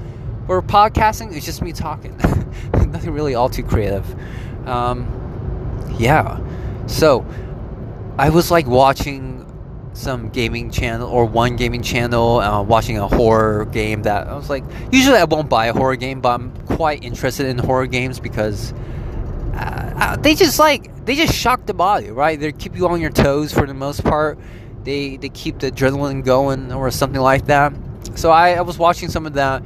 For 0.47 0.61
podcasting, 0.61 1.35
it's 1.35 1.47
just 1.47 1.63
me 1.63 1.73
talking. 1.73 2.17
Nothing 2.75 3.13
really 3.13 3.35
all 3.35 3.49
too 3.49 3.63
creative. 3.63 4.05
Um, 4.67 5.07
yeah. 5.99 6.41
So, 6.87 7.25
I 8.19 8.29
was 8.31 8.51
like 8.51 8.67
watching 8.67 9.49
some 9.95 10.31
gaming 10.31 10.71
channel 10.71 11.09
or 11.09 11.25
one 11.25 11.57
gaming 11.57 11.83
channel 11.83 12.41
uh, 12.41 12.63
watching 12.63 12.99
a 12.99 13.09
horror 13.09 13.67
game 13.67 14.03
that 14.03 14.27
I 14.27 14.35
was 14.35 14.49
like 14.49 14.65
usually 14.91 15.19
I 15.19 15.25
won't 15.25 15.49
buy 15.49 15.67
a 15.67 15.73
horror 15.73 15.97
game 15.97 16.21
but 16.21 16.41
I'm 16.41 16.57
quite 16.67 17.03
interested 17.05 17.47
in 17.47 17.59
horror 17.59 17.87
games 17.87 18.19
because 18.19 18.73
uh, 19.55 19.93
uh, 19.97 20.17
they 20.17 20.35
just 20.35 20.59
like 20.59 21.05
they 21.05 21.15
just 21.15 21.35
shock 21.35 21.67
the 21.67 21.75
body 21.75 22.11
right? 22.11 22.39
They 22.39 22.53
keep 22.53 22.77
you 22.77 22.89
on 22.89 23.01
your 23.01 23.11
toes 23.11 23.53
for 23.53 23.67
the 23.67 23.75
most 23.75 24.03
part. 24.03 24.39
They 24.85 25.17
they 25.17 25.29
keep 25.29 25.59
the 25.59 25.71
adrenaline 25.71 26.25
going 26.25 26.73
or 26.73 26.91
something 26.91 27.21
like 27.21 27.47
that. 27.47 27.73
So 28.15 28.31
I, 28.31 28.55
I 28.55 28.61
was 28.63 28.79
watching 28.79 29.09
some 29.09 29.27
of 29.27 29.35
that 29.35 29.63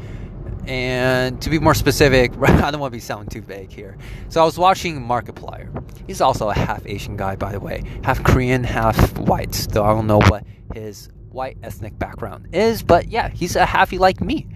and 0.67 1.41
to 1.43 1.51
be 1.51 1.59
more 1.59 1.75
specific, 1.75 2.33
I 2.43 2.71
don't 2.71 2.81
want 2.81 2.93
to 2.93 2.97
be 2.97 3.01
sounding 3.01 3.29
too 3.29 3.43
vague 3.43 3.71
here. 3.71 3.97
So 4.29 4.43
I 4.43 4.45
was 4.45 4.59
watching 4.59 5.01
Markiplier. 5.01 5.85
He's 6.07 6.21
also 6.21 6.51
a 6.51 6.55
half 6.55 6.85
Asian 6.87 7.17
guy, 7.17 7.37
by 7.37 7.53
the 7.53 7.61
way, 7.61 7.83
half 8.03 8.23
Korean, 8.25 8.65
half 8.65 9.17
white. 9.19 9.69
Though 9.71 9.85
I 9.85 9.95
don't 9.95 10.07
know 10.07 10.21
what 10.21 10.45
his 10.75 11.09
white 11.31 11.59
ethnic 11.63 11.99
background 11.99 12.49
is, 12.53 12.83
but 12.83 13.09
yeah, 13.09 13.29
he's 13.29 13.57
a 13.57 13.65
halfy 13.65 13.99
like 13.99 14.21
me. 14.21 14.49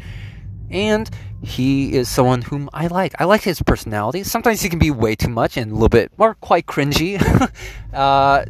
And 0.71 1.11
he 1.43 1.95
is 1.95 2.09
someone 2.09 2.43
whom 2.43 2.69
I 2.73 2.87
like. 2.87 3.15
I 3.19 3.25
like 3.25 3.43
his 3.43 3.61
personality. 3.63 4.23
Sometimes 4.23 4.61
he 4.61 4.69
can 4.69 4.79
be 4.79 4.91
way 4.91 5.17
too 5.17 5.29
much 5.29 5.57
and 5.57 5.71
a 5.71 5.75
little 5.75 5.89
bit 5.89 6.13
more 6.17 6.35
quite 6.35 6.67
cringy. 6.67 7.21
uh, 7.93 8.45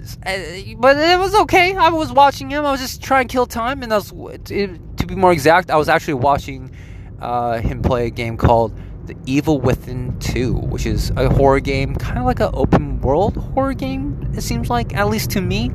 but 0.79 0.97
it 0.97 1.19
was 1.19 1.35
okay. 1.35 1.77
I 1.77 1.89
was 1.89 2.13
watching 2.13 2.51
him. 2.51 2.67
I 2.67 2.73
was 2.73 2.81
just 2.81 3.03
trying 3.03 3.29
to 3.29 3.33
kill 3.33 3.47
time, 3.47 3.83
and 3.83 3.93
I 3.93 3.97
was, 3.97 4.11
to 4.11 5.07
be 5.07 5.15
more 5.15 5.33
exact, 5.33 5.71
I 5.71 5.77
was 5.77 5.89
actually 5.89 6.15
watching 6.15 6.71
uh, 7.21 7.61
him 7.61 7.83
play 7.83 8.07
a 8.07 8.11
game 8.11 8.37
called 8.37 8.73
The 9.07 9.17
Evil 9.27 9.61
Within 9.61 10.19
2, 10.21 10.53
which 10.55 10.87
is 10.87 11.11
a 11.17 11.29
horror 11.29 11.61
game, 11.61 11.95
kind 11.95 12.19
of 12.19 12.25
like 12.25 12.41
an 12.41 12.51
open 12.55 13.01
world 13.01 13.37
horror 13.37 13.75
game, 13.75 14.33
it 14.37 14.43
seems 14.43 14.71
like, 14.71 14.95
at 14.95 15.09
least 15.09 15.31
to 15.33 15.41
me. 15.41 15.71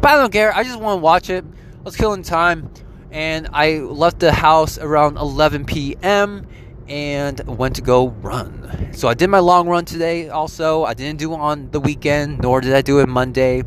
But 0.00 0.10
I 0.10 0.16
don't 0.16 0.32
care, 0.32 0.54
I 0.54 0.64
just 0.64 0.78
want 0.80 0.98
to 0.98 1.02
watch 1.02 1.30
it. 1.30 1.44
Was 1.82 1.96
killing 1.96 2.22
time, 2.22 2.70
and 3.10 3.48
I 3.52 3.80
left 3.80 4.18
the 4.18 4.32
house 4.32 4.78
around 4.78 5.18
11 5.18 5.66
p.m. 5.66 6.46
and 6.88 7.38
went 7.46 7.76
to 7.76 7.82
go 7.82 8.08
run. 8.08 8.90
So 8.94 9.06
I 9.06 9.14
did 9.14 9.28
my 9.28 9.40
long 9.40 9.68
run 9.68 9.84
today 9.84 10.30
also. 10.30 10.84
I 10.84 10.94
didn't 10.94 11.18
do 11.18 11.34
it 11.34 11.36
on 11.38 11.70
the 11.70 11.80
weekend, 11.80 12.40
nor 12.40 12.62
did 12.62 12.72
I 12.72 12.80
do 12.80 13.00
it 13.00 13.08
Monday. 13.08 13.64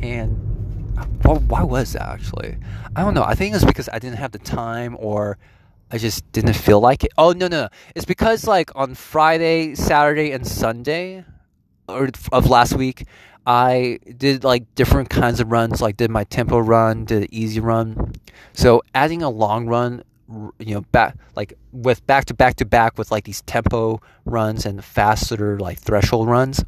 And 0.00 0.41
why 1.24 1.62
was 1.62 1.92
that 1.92 2.02
actually? 2.02 2.56
I 2.96 3.02
don't 3.02 3.14
know. 3.14 3.24
I 3.24 3.34
think 3.34 3.54
it's 3.54 3.64
because 3.64 3.88
I 3.92 3.98
didn't 3.98 4.18
have 4.18 4.32
the 4.32 4.38
time 4.38 4.96
or 4.98 5.38
I 5.90 5.98
just 5.98 6.30
didn't 6.32 6.54
feel 6.54 6.80
like 6.80 7.04
it. 7.04 7.12
Oh 7.18 7.32
no, 7.32 7.48
no, 7.48 7.62
no. 7.62 7.68
It's 7.94 8.06
because 8.06 8.46
like 8.46 8.70
on 8.74 8.94
Friday, 8.94 9.74
Saturday, 9.74 10.32
and 10.32 10.46
Sunday 10.46 11.24
or 11.86 12.08
of 12.32 12.48
last 12.48 12.74
week, 12.74 13.06
I 13.46 13.98
did 14.16 14.42
like 14.42 14.74
different 14.74 15.10
kinds 15.10 15.40
of 15.40 15.50
runs. 15.50 15.82
Like 15.82 15.98
did 15.98 16.10
my 16.10 16.24
tempo 16.24 16.58
run, 16.58 17.04
did 17.04 17.24
an 17.24 17.28
easy 17.30 17.60
run. 17.60 18.12
So 18.54 18.82
adding 18.94 19.22
a 19.22 19.30
long 19.30 19.66
run, 19.66 20.02
you 20.58 20.74
know, 20.74 20.80
back 20.92 21.16
like 21.36 21.54
with 21.72 22.06
back 22.06 22.24
to 22.26 22.34
back 22.34 22.56
to 22.56 22.64
back 22.64 22.96
with 22.96 23.10
like 23.10 23.24
these 23.24 23.42
tempo 23.42 24.00
runs 24.24 24.64
and 24.64 24.82
faster 24.82 25.58
like 25.58 25.78
threshold 25.78 26.28
runs. 26.28 26.64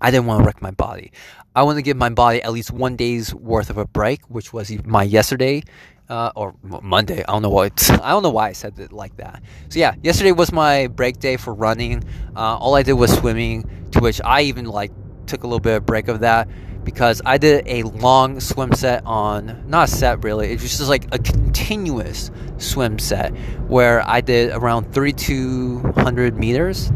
I 0.00 0.10
didn't 0.10 0.26
want 0.26 0.42
to 0.42 0.46
wreck 0.46 0.60
my 0.60 0.70
body. 0.70 1.12
I 1.54 1.62
want 1.62 1.76
to 1.76 1.82
give 1.82 1.96
my 1.96 2.08
body 2.08 2.42
at 2.42 2.52
least 2.52 2.70
one 2.70 2.96
day's 2.96 3.34
worth 3.34 3.70
of 3.70 3.78
a 3.78 3.86
break, 3.86 4.22
which 4.28 4.52
was 4.52 4.70
my 4.84 5.02
yesterday 5.02 5.62
uh, 6.08 6.32
or 6.34 6.54
Monday. 6.62 7.24
I 7.26 7.32
don't 7.32 7.42
know 7.42 7.50
what 7.50 7.90
I 8.02 8.10
don't 8.10 8.22
know 8.22 8.30
why 8.30 8.48
I 8.48 8.52
said 8.52 8.78
it 8.78 8.92
like 8.92 9.16
that. 9.18 9.42
So 9.68 9.78
yeah, 9.78 9.94
yesterday 10.02 10.32
was 10.32 10.52
my 10.52 10.88
break 10.88 11.18
day 11.20 11.36
for 11.36 11.54
running. 11.54 12.04
Uh, 12.36 12.56
all 12.56 12.74
I 12.74 12.82
did 12.82 12.94
was 12.94 13.12
swimming, 13.12 13.88
to 13.92 14.00
which 14.00 14.20
I 14.24 14.42
even 14.42 14.66
like 14.66 14.92
took 15.26 15.44
a 15.44 15.46
little 15.46 15.60
bit 15.60 15.76
of 15.76 15.86
break 15.86 16.08
of 16.08 16.20
that 16.20 16.48
because 16.84 17.22
I 17.24 17.38
did 17.38 17.66
a 17.66 17.82
long 17.84 18.40
swim 18.40 18.74
set 18.74 19.04
on 19.06 19.64
not 19.68 19.88
a 19.88 19.90
set 19.90 20.22
really. 20.22 20.50
It 20.50 20.60
was 20.60 20.76
just 20.76 20.90
like 20.90 21.06
a 21.12 21.18
continuous 21.18 22.30
swim 22.58 22.98
set 22.98 23.30
where 23.68 24.06
I 24.06 24.20
did 24.20 24.50
around 24.50 24.92
3,200 24.92 26.36
meters. 26.36 26.92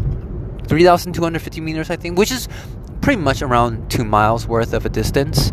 3,250 0.66 1.62
meters, 1.62 1.88
I 1.88 1.96
think, 1.96 2.18
which 2.18 2.30
is 2.30 2.46
pretty 3.08 3.22
much 3.22 3.40
around 3.40 3.90
two 3.90 4.04
miles 4.04 4.46
worth 4.46 4.74
of 4.74 4.84
a 4.84 4.88
distance. 4.90 5.50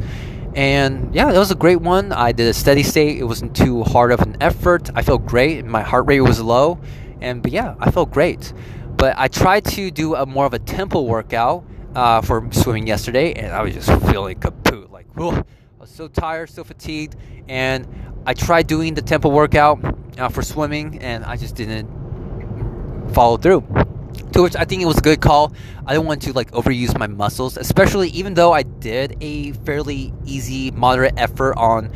And 0.55 1.15
yeah, 1.15 1.31
it 1.31 1.37
was 1.37 1.51
a 1.51 1.55
great 1.55 1.79
one. 1.79 2.11
I 2.11 2.33
did 2.33 2.49
a 2.49 2.53
steady 2.53 2.83
state. 2.83 3.17
It 3.17 3.23
wasn't 3.23 3.55
too 3.55 3.81
hard 3.83 4.11
of 4.11 4.19
an 4.19 4.35
effort. 4.41 4.89
I 4.93 5.01
felt 5.01 5.25
great. 5.25 5.63
My 5.63 5.81
heart 5.81 6.05
rate 6.05 6.19
was 6.19 6.41
low. 6.41 6.81
And 7.21 7.41
but 7.41 7.53
yeah, 7.53 7.75
I 7.79 7.91
felt 7.91 8.11
great. 8.11 8.51
But 8.97 9.17
I 9.17 9.29
tried 9.29 9.63
to 9.75 9.89
do 9.89 10.15
a 10.15 10.25
more 10.25 10.45
of 10.45 10.53
a 10.53 10.59
tempo 10.59 11.03
workout 11.03 11.63
uh, 11.95 12.19
for 12.19 12.45
swimming 12.51 12.87
yesterday, 12.87 13.31
and 13.31 13.53
I 13.53 13.61
was 13.61 13.73
just 13.73 13.89
feeling 14.11 14.37
kaput. 14.37 14.91
Like, 14.91 15.07
I 15.17 15.41
was 15.79 15.89
so 15.89 16.09
tired, 16.09 16.49
so 16.49 16.65
fatigued. 16.65 17.15
And 17.47 17.87
I 18.25 18.33
tried 18.33 18.67
doing 18.67 18.95
the 18.95 19.01
tempo 19.01 19.29
workout 19.29 19.79
uh, 20.19 20.27
for 20.27 20.41
swimming, 20.41 20.99
and 20.99 21.23
I 21.23 21.37
just 21.37 21.55
didn't 21.55 21.87
follow 23.13 23.37
through. 23.37 23.63
To 24.33 24.43
which 24.43 24.55
I 24.55 24.65
think 24.65 24.81
it 24.81 24.85
was 24.85 24.97
a 24.97 25.01
good 25.01 25.21
call. 25.21 25.53
I 25.85 25.93
don't 25.93 26.05
want 26.05 26.21
to 26.23 26.33
like 26.33 26.51
overuse 26.51 26.97
my 26.97 27.07
muscles, 27.07 27.57
especially 27.57 28.09
even 28.09 28.33
though 28.33 28.51
I 28.51 28.63
did 28.63 29.17
a 29.21 29.51
fairly 29.51 30.13
easy, 30.25 30.71
moderate 30.71 31.13
effort 31.17 31.55
on 31.57 31.91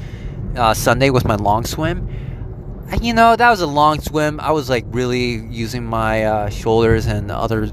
uh, 0.56 0.74
Sunday 0.74 1.10
with 1.10 1.26
my 1.26 1.36
long 1.36 1.66
swim. 1.66 2.08
You 3.02 3.14
know, 3.14 3.36
that 3.36 3.50
was 3.50 3.62
a 3.62 3.68
long 3.68 4.00
swim. 4.00 4.40
I 4.40 4.52
was 4.52 4.70
like 4.70 4.86
really 4.88 5.46
using 5.50 5.86
my 5.86 6.24
uh, 6.24 6.50
shoulders 6.50 7.06
and 7.06 7.30
other 7.30 7.68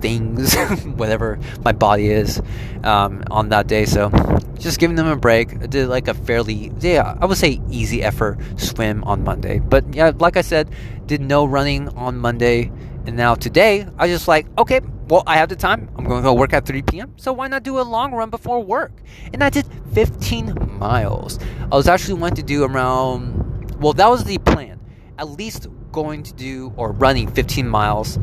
things, 0.00 0.54
whatever 0.96 1.38
my 1.64 1.72
body 1.72 2.08
is, 2.08 2.40
um, 2.84 3.24
on 3.30 3.48
that 3.48 3.66
day. 3.66 3.84
So 3.84 4.10
just 4.58 4.78
giving 4.78 4.96
them 4.96 5.06
a 5.06 5.16
break. 5.16 5.54
I 5.62 5.66
did 5.66 5.88
like 5.88 6.08
a 6.08 6.14
fairly, 6.14 6.72
yeah, 6.80 7.16
I 7.20 7.26
would 7.26 7.38
say 7.38 7.60
easy 7.70 8.02
effort 8.02 8.38
swim 8.56 9.04
on 9.04 9.24
Monday. 9.24 9.58
But 9.58 9.94
yeah, 9.94 10.12
like 10.16 10.36
I 10.36 10.42
said, 10.42 10.70
did 11.06 11.20
no 11.20 11.44
running 11.44 11.88
on 11.90 12.18
Monday 12.18 12.70
and 13.08 13.16
now 13.16 13.34
today, 13.34 13.86
I 13.96 14.04
was 14.04 14.14
just 14.14 14.28
like, 14.28 14.46
okay, 14.58 14.82
well, 15.08 15.22
I 15.26 15.38
have 15.38 15.48
the 15.48 15.56
time. 15.56 15.88
I'm 15.96 16.04
going 16.04 16.20
to 16.20 16.22
go 16.22 16.34
work 16.34 16.52
at 16.52 16.66
3 16.66 16.82
p.m. 16.82 17.14
So 17.16 17.32
why 17.32 17.48
not 17.48 17.62
do 17.62 17.80
a 17.80 17.80
long 17.80 18.12
run 18.12 18.28
before 18.28 18.62
work? 18.62 18.92
And 19.32 19.42
I 19.42 19.48
did 19.48 19.66
15 19.94 20.76
miles. 20.78 21.38
I 21.72 21.74
was 21.74 21.88
actually 21.88 22.20
wanting 22.20 22.36
to 22.36 22.42
do 22.42 22.64
around, 22.64 23.80
well, 23.80 23.94
that 23.94 24.10
was 24.10 24.24
the 24.24 24.36
plan. 24.36 24.78
At 25.16 25.30
least 25.30 25.68
going 25.90 26.22
to 26.24 26.34
do 26.34 26.74
or 26.76 26.92
running 26.92 27.28
15 27.28 27.66
miles. 27.66 28.18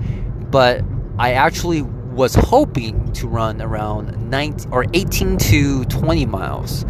But 0.51 0.83
I 1.17 1.31
actually 1.31 1.81
was 1.81 2.35
hoping 2.35 3.11
to 3.13 3.27
run 3.27 3.63
around 3.63 4.29
19 4.29 4.71
or 4.71 4.85
18 4.93 5.37
to 5.37 5.85
20 5.85 6.27
miles. 6.27 6.85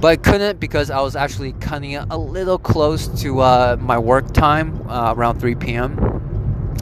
But 0.00 0.08
I 0.08 0.16
couldn't 0.16 0.60
because 0.60 0.90
I 0.90 1.00
was 1.00 1.16
actually 1.16 1.54
cutting 1.54 1.92
it 1.92 2.04
a 2.10 2.18
little 2.18 2.58
close 2.58 3.08
to 3.22 3.40
uh, 3.40 3.78
my 3.80 3.96
work 3.96 4.34
time 4.34 4.86
uh, 4.86 5.14
around 5.16 5.40
3 5.40 5.54
p.m. 5.54 6.35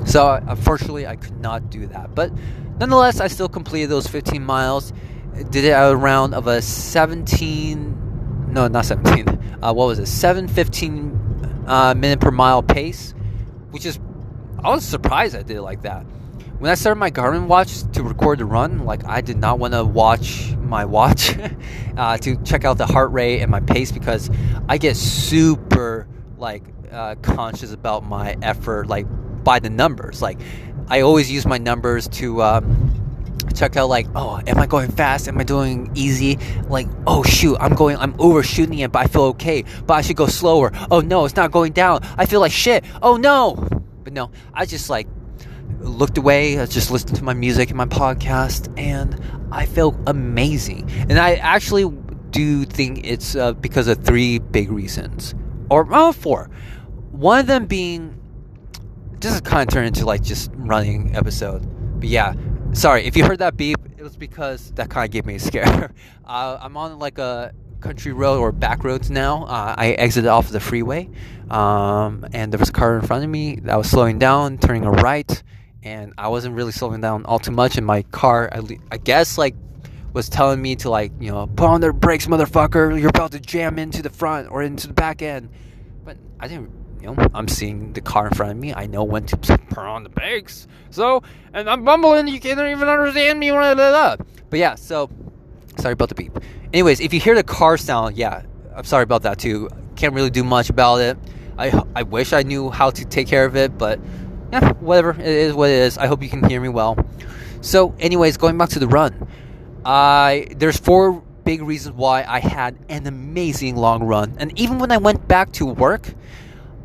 So 0.06 0.40
unfortunately, 0.46 1.06
I 1.06 1.16
could 1.16 1.40
not 1.40 1.70
do 1.70 1.86
that. 1.88 2.14
But 2.14 2.32
nonetheless, 2.78 3.20
I 3.20 3.28
still 3.28 3.48
completed 3.48 3.90
those 3.90 4.06
15 4.06 4.44
miles. 4.44 4.92
Did 5.50 5.64
it 5.64 5.70
at 5.70 5.90
a 5.90 5.96
round 5.96 6.34
of 6.34 6.46
a 6.46 6.62
17, 6.62 8.52
no, 8.52 8.68
not 8.68 8.84
17. 8.86 9.58
Uh, 9.62 9.72
what 9.72 9.86
was 9.86 9.98
it? 9.98 10.02
7:15 10.02 11.66
uh, 11.66 11.94
minute 11.94 12.20
per 12.20 12.30
mile 12.30 12.62
pace, 12.62 13.14
which 13.70 13.86
is 13.86 13.98
I 14.62 14.70
was 14.70 14.84
surprised 14.84 15.34
I 15.34 15.42
did 15.42 15.56
it 15.56 15.62
like 15.62 15.82
that. 15.82 16.04
When 16.58 16.70
I 16.70 16.74
started 16.74 16.98
my 16.98 17.10
Garmin 17.10 17.46
watch 17.46 17.82
to 17.92 18.02
record 18.02 18.38
the 18.38 18.44
run, 18.44 18.84
like 18.84 19.04
I 19.04 19.20
did 19.20 19.38
not 19.38 19.58
want 19.58 19.74
to 19.74 19.84
watch 19.84 20.54
my 20.56 20.84
watch 20.84 21.34
uh, 21.96 22.16
to 22.18 22.36
check 22.44 22.64
out 22.64 22.78
the 22.78 22.86
heart 22.86 23.12
rate 23.12 23.40
and 23.40 23.50
my 23.50 23.60
pace 23.60 23.90
because 23.90 24.30
I 24.68 24.78
get 24.78 24.96
super 24.96 26.06
like 26.38 26.62
uh, 26.92 27.16
conscious 27.16 27.72
about 27.72 28.04
my 28.04 28.36
effort, 28.42 28.86
like 28.86 29.06
by 29.44 29.58
the 29.58 29.70
numbers. 29.70 30.20
Like 30.22 30.38
I 30.88 31.00
always 31.00 31.30
use 31.30 31.46
my 31.46 31.58
numbers 31.58 32.08
to 32.08 32.42
um, 32.42 32.94
check 33.54 33.76
out 33.76 33.88
like, 33.88 34.06
oh, 34.14 34.40
am 34.46 34.58
I 34.58 34.66
going 34.66 34.90
fast? 34.90 35.28
Am 35.28 35.38
I 35.38 35.44
doing 35.44 35.90
easy? 35.94 36.38
Like, 36.68 36.88
oh 37.06 37.22
shoot, 37.22 37.56
I'm 37.60 37.74
going, 37.74 37.96
I'm 37.96 38.14
overshooting 38.18 38.78
it, 38.80 38.92
but 38.92 39.00
I 39.00 39.06
feel 39.06 39.22
okay. 39.24 39.64
But 39.86 39.94
I 39.94 40.00
should 40.02 40.16
go 40.16 40.26
slower. 40.26 40.72
Oh 40.90 41.00
no, 41.00 41.24
it's 41.24 41.36
not 41.36 41.50
going 41.50 41.72
down. 41.72 42.00
I 42.16 42.26
feel 42.26 42.40
like 42.40 42.52
shit. 42.52 42.84
Oh 43.02 43.16
no. 43.16 43.54
But 44.02 44.12
no, 44.12 44.30
I 44.52 44.66
just 44.66 44.90
like 44.90 45.06
looked 45.80 46.18
away. 46.18 46.58
I 46.58 46.66
just 46.66 46.90
listened 46.90 47.16
to 47.16 47.24
my 47.24 47.34
music 47.34 47.68
and 47.70 47.78
my 47.78 47.86
podcast, 47.86 48.72
and 48.78 49.18
I 49.50 49.66
felt 49.66 49.96
amazing. 50.06 50.90
And 51.08 51.18
I 51.18 51.36
actually 51.36 51.90
do 52.30 52.64
think 52.64 53.00
it's 53.04 53.36
uh, 53.36 53.52
because 53.54 53.88
of 53.88 54.04
three 54.04 54.38
big 54.38 54.70
reasons, 54.70 55.34
or 55.70 56.12
four. 56.12 56.50
One 57.12 57.38
of 57.38 57.46
them 57.46 57.66
being 57.66 58.20
just 59.24 59.44
kind 59.44 59.66
of 59.66 59.72
turned 59.72 59.86
into 59.86 60.04
like 60.04 60.22
just 60.22 60.50
running 60.54 61.16
episode. 61.16 61.66
But 61.98 62.08
yeah, 62.08 62.34
sorry 62.72 63.04
if 63.04 63.16
you 63.16 63.24
heard 63.24 63.38
that 63.38 63.56
beep. 63.56 63.78
It 63.96 64.02
was 64.02 64.16
because 64.16 64.70
that 64.72 64.90
kind 64.90 65.06
of 65.06 65.10
gave 65.10 65.24
me 65.24 65.36
a 65.36 65.40
scare. 65.40 65.90
uh, 66.26 66.58
I'm 66.60 66.76
on 66.76 66.98
like 66.98 67.18
a 67.18 67.52
country 67.80 68.12
road 68.12 68.38
or 68.38 68.52
back 68.52 68.84
roads 68.84 69.10
now. 69.10 69.44
Uh, 69.44 69.74
I 69.76 69.92
exited 69.92 70.28
off 70.28 70.50
the 70.50 70.60
freeway, 70.60 71.08
um, 71.50 72.26
and 72.32 72.52
there 72.52 72.58
was 72.58 72.68
a 72.68 72.72
car 72.72 72.98
in 72.98 73.06
front 73.06 73.24
of 73.24 73.30
me 73.30 73.56
that 73.62 73.76
was 73.76 73.88
slowing 73.88 74.18
down, 74.18 74.58
turning 74.58 74.84
a 74.84 74.90
right, 74.90 75.42
and 75.82 76.12
I 76.18 76.28
wasn't 76.28 76.54
really 76.54 76.72
slowing 76.72 77.00
down 77.00 77.24
all 77.24 77.38
too 77.38 77.52
much. 77.52 77.78
And 77.78 77.86
my 77.86 78.02
car, 78.02 78.50
I, 78.52 78.78
I 78.90 78.98
guess, 78.98 79.38
like 79.38 79.54
was 80.12 80.28
telling 80.28 80.60
me 80.60 80.76
to 80.76 80.90
like 80.90 81.12
you 81.18 81.30
know 81.30 81.46
put 81.46 81.66
on 81.66 81.80
the 81.80 81.94
brakes, 81.94 82.26
motherfucker. 82.26 83.00
You're 83.00 83.08
about 83.08 83.32
to 83.32 83.40
jam 83.40 83.78
into 83.78 84.02
the 84.02 84.10
front 84.10 84.50
or 84.50 84.62
into 84.62 84.86
the 84.86 84.94
back 84.94 85.22
end. 85.22 85.48
But 86.04 86.18
I 86.38 86.48
didn't. 86.48 86.83
You 87.04 87.14
know, 87.14 87.26
I'm 87.34 87.48
seeing 87.48 87.92
the 87.92 88.00
car 88.00 88.28
in 88.28 88.32
front 88.32 88.52
of 88.52 88.58
me. 88.58 88.72
I 88.72 88.86
know 88.86 89.04
when 89.04 89.26
to 89.26 89.36
put 89.36 89.76
on 89.76 90.04
the 90.04 90.08
brakes. 90.08 90.66
So, 90.88 91.22
and 91.52 91.68
I'm 91.68 91.84
bumbling. 91.84 92.28
You 92.28 92.40
can't 92.40 92.58
even 92.58 92.88
understand 92.88 93.38
me. 93.38 93.52
when 93.52 93.60
I 93.60 93.74
let 93.74 93.92
up. 93.92 94.26
But 94.48 94.58
yeah, 94.58 94.74
so 94.74 95.10
sorry 95.76 95.92
about 95.92 96.08
the 96.08 96.14
beep. 96.14 96.32
Anyways, 96.72 97.00
if 97.00 97.12
you 97.12 97.20
hear 97.20 97.34
the 97.34 97.44
car 97.44 97.76
sound, 97.76 98.16
yeah, 98.16 98.42
I'm 98.74 98.84
sorry 98.84 99.02
about 99.02 99.22
that 99.24 99.38
too. 99.38 99.68
Can't 99.96 100.14
really 100.14 100.30
do 100.30 100.42
much 100.42 100.70
about 100.70 101.02
it. 101.02 101.18
I 101.58 101.78
I 101.94 102.04
wish 102.04 102.32
I 102.32 102.42
knew 102.42 102.70
how 102.70 102.88
to 102.90 103.04
take 103.04 103.28
care 103.28 103.44
of 103.44 103.54
it, 103.54 103.76
but 103.76 104.00
yeah, 104.50 104.72
whatever. 104.74 105.10
It 105.10 105.26
is 105.26 105.52
what 105.52 105.68
it 105.68 105.80
is. 105.80 105.98
I 105.98 106.06
hope 106.06 106.22
you 106.22 106.30
can 106.30 106.48
hear 106.48 106.60
me 106.60 106.70
well. 106.70 106.96
So, 107.60 107.94
anyways, 108.00 108.38
going 108.38 108.56
back 108.56 108.70
to 108.70 108.78
the 108.78 108.88
run. 108.88 109.28
I 109.84 110.48
there's 110.56 110.78
four 110.78 111.22
big 111.44 111.60
reasons 111.60 111.96
why 111.96 112.24
I 112.26 112.40
had 112.40 112.78
an 112.88 113.06
amazing 113.06 113.76
long 113.76 114.04
run, 114.04 114.36
and 114.38 114.58
even 114.58 114.78
when 114.78 114.90
I 114.90 114.96
went 114.96 115.28
back 115.28 115.52
to 115.52 115.66
work, 115.66 116.14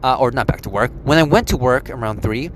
uh, 0.04 0.18
or 0.18 0.32
not 0.32 0.48
back 0.48 0.62
to 0.62 0.70
work, 0.70 0.92
when 1.04 1.18
I 1.18 1.24
went 1.24 1.50
to 1.50 1.58
work 1.58 1.90
around 1.90 2.22
three, 2.22 2.50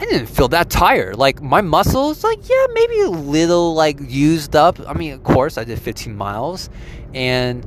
I 0.00 0.04
didn't 0.06 0.26
feel 0.26 0.48
that 0.48 0.70
tired. 0.70 1.16
Like 1.16 1.42
my 1.42 1.60
muscles, 1.60 2.24
like 2.24 2.48
yeah, 2.48 2.66
maybe 2.72 3.00
a 3.00 3.10
little 3.10 3.74
like 3.74 3.98
used 4.00 4.56
up. 4.56 4.80
I 4.88 4.94
mean, 4.94 5.12
of 5.12 5.22
course, 5.22 5.58
I 5.58 5.64
did 5.64 5.78
15 5.78 6.16
miles, 6.16 6.70
and 7.12 7.66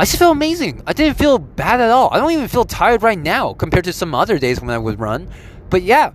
I 0.00 0.04
just 0.04 0.18
felt 0.18 0.32
amazing. 0.32 0.82
I 0.86 0.94
didn't 0.94 1.18
feel 1.18 1.38
bad 1.38 1.80
at 1.80 1.90
all. 1.90 2.08
I 2.12 2.18
don't 2.18 2.30
even 2.30 2.48
feel 2.48 2.64
tired 2.64 3.02
right 3.02 3.18
now 3.18 3.52
compared 3.52 3.84
to 3.84 3.92
some 3.92 4.14
other 4.14 4.38
days 4.38 4.60
when 4.60 4.70
I 4.70 4.78
would 4.78 4.98
run. 4.98 5.28
But 5.68 5.82
yeah, 5.82 6.12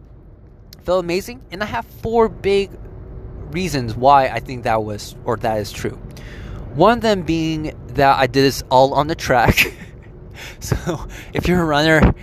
felt 0.83 1.03
amazing, 1.03 1.43
and 1.51 1.61
I 1.61 1.67
have 1.67 1.85
four 1.85 2.27
big 2.27 2.71
reasons 3.51 3.95
why 3.95 4.29
I 4.29 4.39
think 4.39 4.63
that 4.63 4.83
was 4.83 5.15
or 5.25 5.37
that 5.37 5.59
is 5.59 5.71
true. 5.71 5.99
One 6.73 6.97
of 6.97 7.01
them 7.01 7.21
being 7.21 7.75
that 7.89 8.17
I 8.17 8.25
did 8.25 8.41
this 8.41 8.63
all 8.69 8.95
on 8.95 9.07
the 9.07 9.15
track. 9.15 9.77
so 10.59 11.07
if 11.33 11.47
you're 11.47 11.61
a 11.61 11.65
runner, 11.65 12.13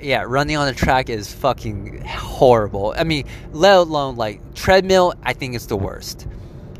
yeah, 0.00 0.24
running 0.26 0.56
on 0.56 0.66
the 0.66 0.74
track 0.74 1.08
is 1.08 1.32
fucking 1.32 2.04
horrible. 2.04 2.94
I 2.96 3.04
mean, 3.04 3.26
let 3.52 3.76
alone 3.76 4.16
like 4.16 4.54
treadmill, 4.54 5.14
I 5.22 5.32
think 5.32 5.54
it's 5.54 5.66
the 5.66 5.76
worst. 5.76 6.26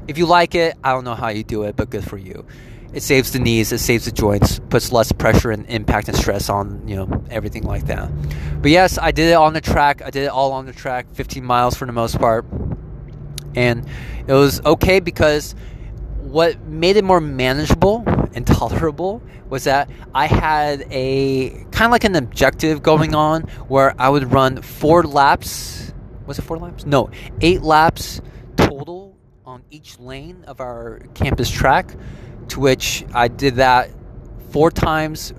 If 0.06 0.18
you 0.18 0.26
like 0.26 0.54
it, 0.54 0.76
I 0.84 0.92
don't 0.92 1.04
know 1.04 1.14
how 1.14 1.28
you 1.28 1.44
do 1.44 1.62
it, 1.62 1.76
but 1.76 1.90
good 1.90 2.04
for 2.04 2.18
you. 2.18 2.44
It 2.92 3.02
saves 3.02 3.32
the 3.32 3.40
knees, 3.40 3.72
it 3.72 3.78
saves 3.78 4.04
the 4.04 4.12
joints, 4.12 4.60
puts 4.68 4.92
less 4.92 5.10
pressure 5.10 5.50
and 5.50 5.66
impact 5.66 6.08
and 6.08 6.16
stress 6.16 6.48
on, 6.48 6.86
you 6.86 6.94
know, 6.94 7.24
everything 7.28 7.64
like 7.64 7.86
that. 7.86 8.08
But 8.62 8.70
yes, 8.70 8.98
I 8.98 9.10
did 9.10 9.30
it 9.30 9.34
on 9.34 9.52
the 9.52 9.60
track. 9.60 10.00
I 10.02 10.10
did 10.10 10.24
it 10.24 10.28
all 10.28 10.52
on 10.52 10.66
the 10.66 10.72
track, 10.72 11.06
15 11.14 11.44
miles 11.44 11.74
for 11.74 11.86
the 11.86 11.92
most 11.92 12.18
part 12.18 12.44
and 13.56 13.86
it 14.26 14.32
was 14.32 14.60
okay 14.64 15.00
because 15.00 15.54
what 16.20 16.60
made 16.62 16.96
it 16.96 17.04
more 17.04 17.20
manageable 17.20 18.02
and 18.34 18.46
tolerable 18.46 19.22
was 19.48 19.64
that 19.64 19.88
I 20.14 20.26
had 20.26 20.86
a 20.90 21.50
kind 21.70 21.86
of 21.86 21.90
like 21.90 22.04
an 22.04 22.16
objective 22.16 22.82
going 22.82 23.14
on 23.14 23.42
where 23.68 23.94
I 23.98 24.08
would 24.08 24.32
run 24.32 24.62
four 24.62 25.02
laps. 25.02 25.92
Was 26.26 26.38
it 26.38 26.42
four 26.42 26.58
laps? 26.58 26.86
No, 26.86 27.10
eight 27.40 27.62
laps 27.62 28.20
total 28.56 29.16
on 29.44 29.62
each 29.70 29.98
lane 29.98 30.44
of 30.46 30.60
our 30.60 31.00
campus 31.14 31.50
track, 31.50 31.94
to 32.48 32.60
which 32.60 33.04
I 33.14 33.28
did 33.28 33.56
that 33.56 33.90
four 34.50 34.70
times 34.70 35.32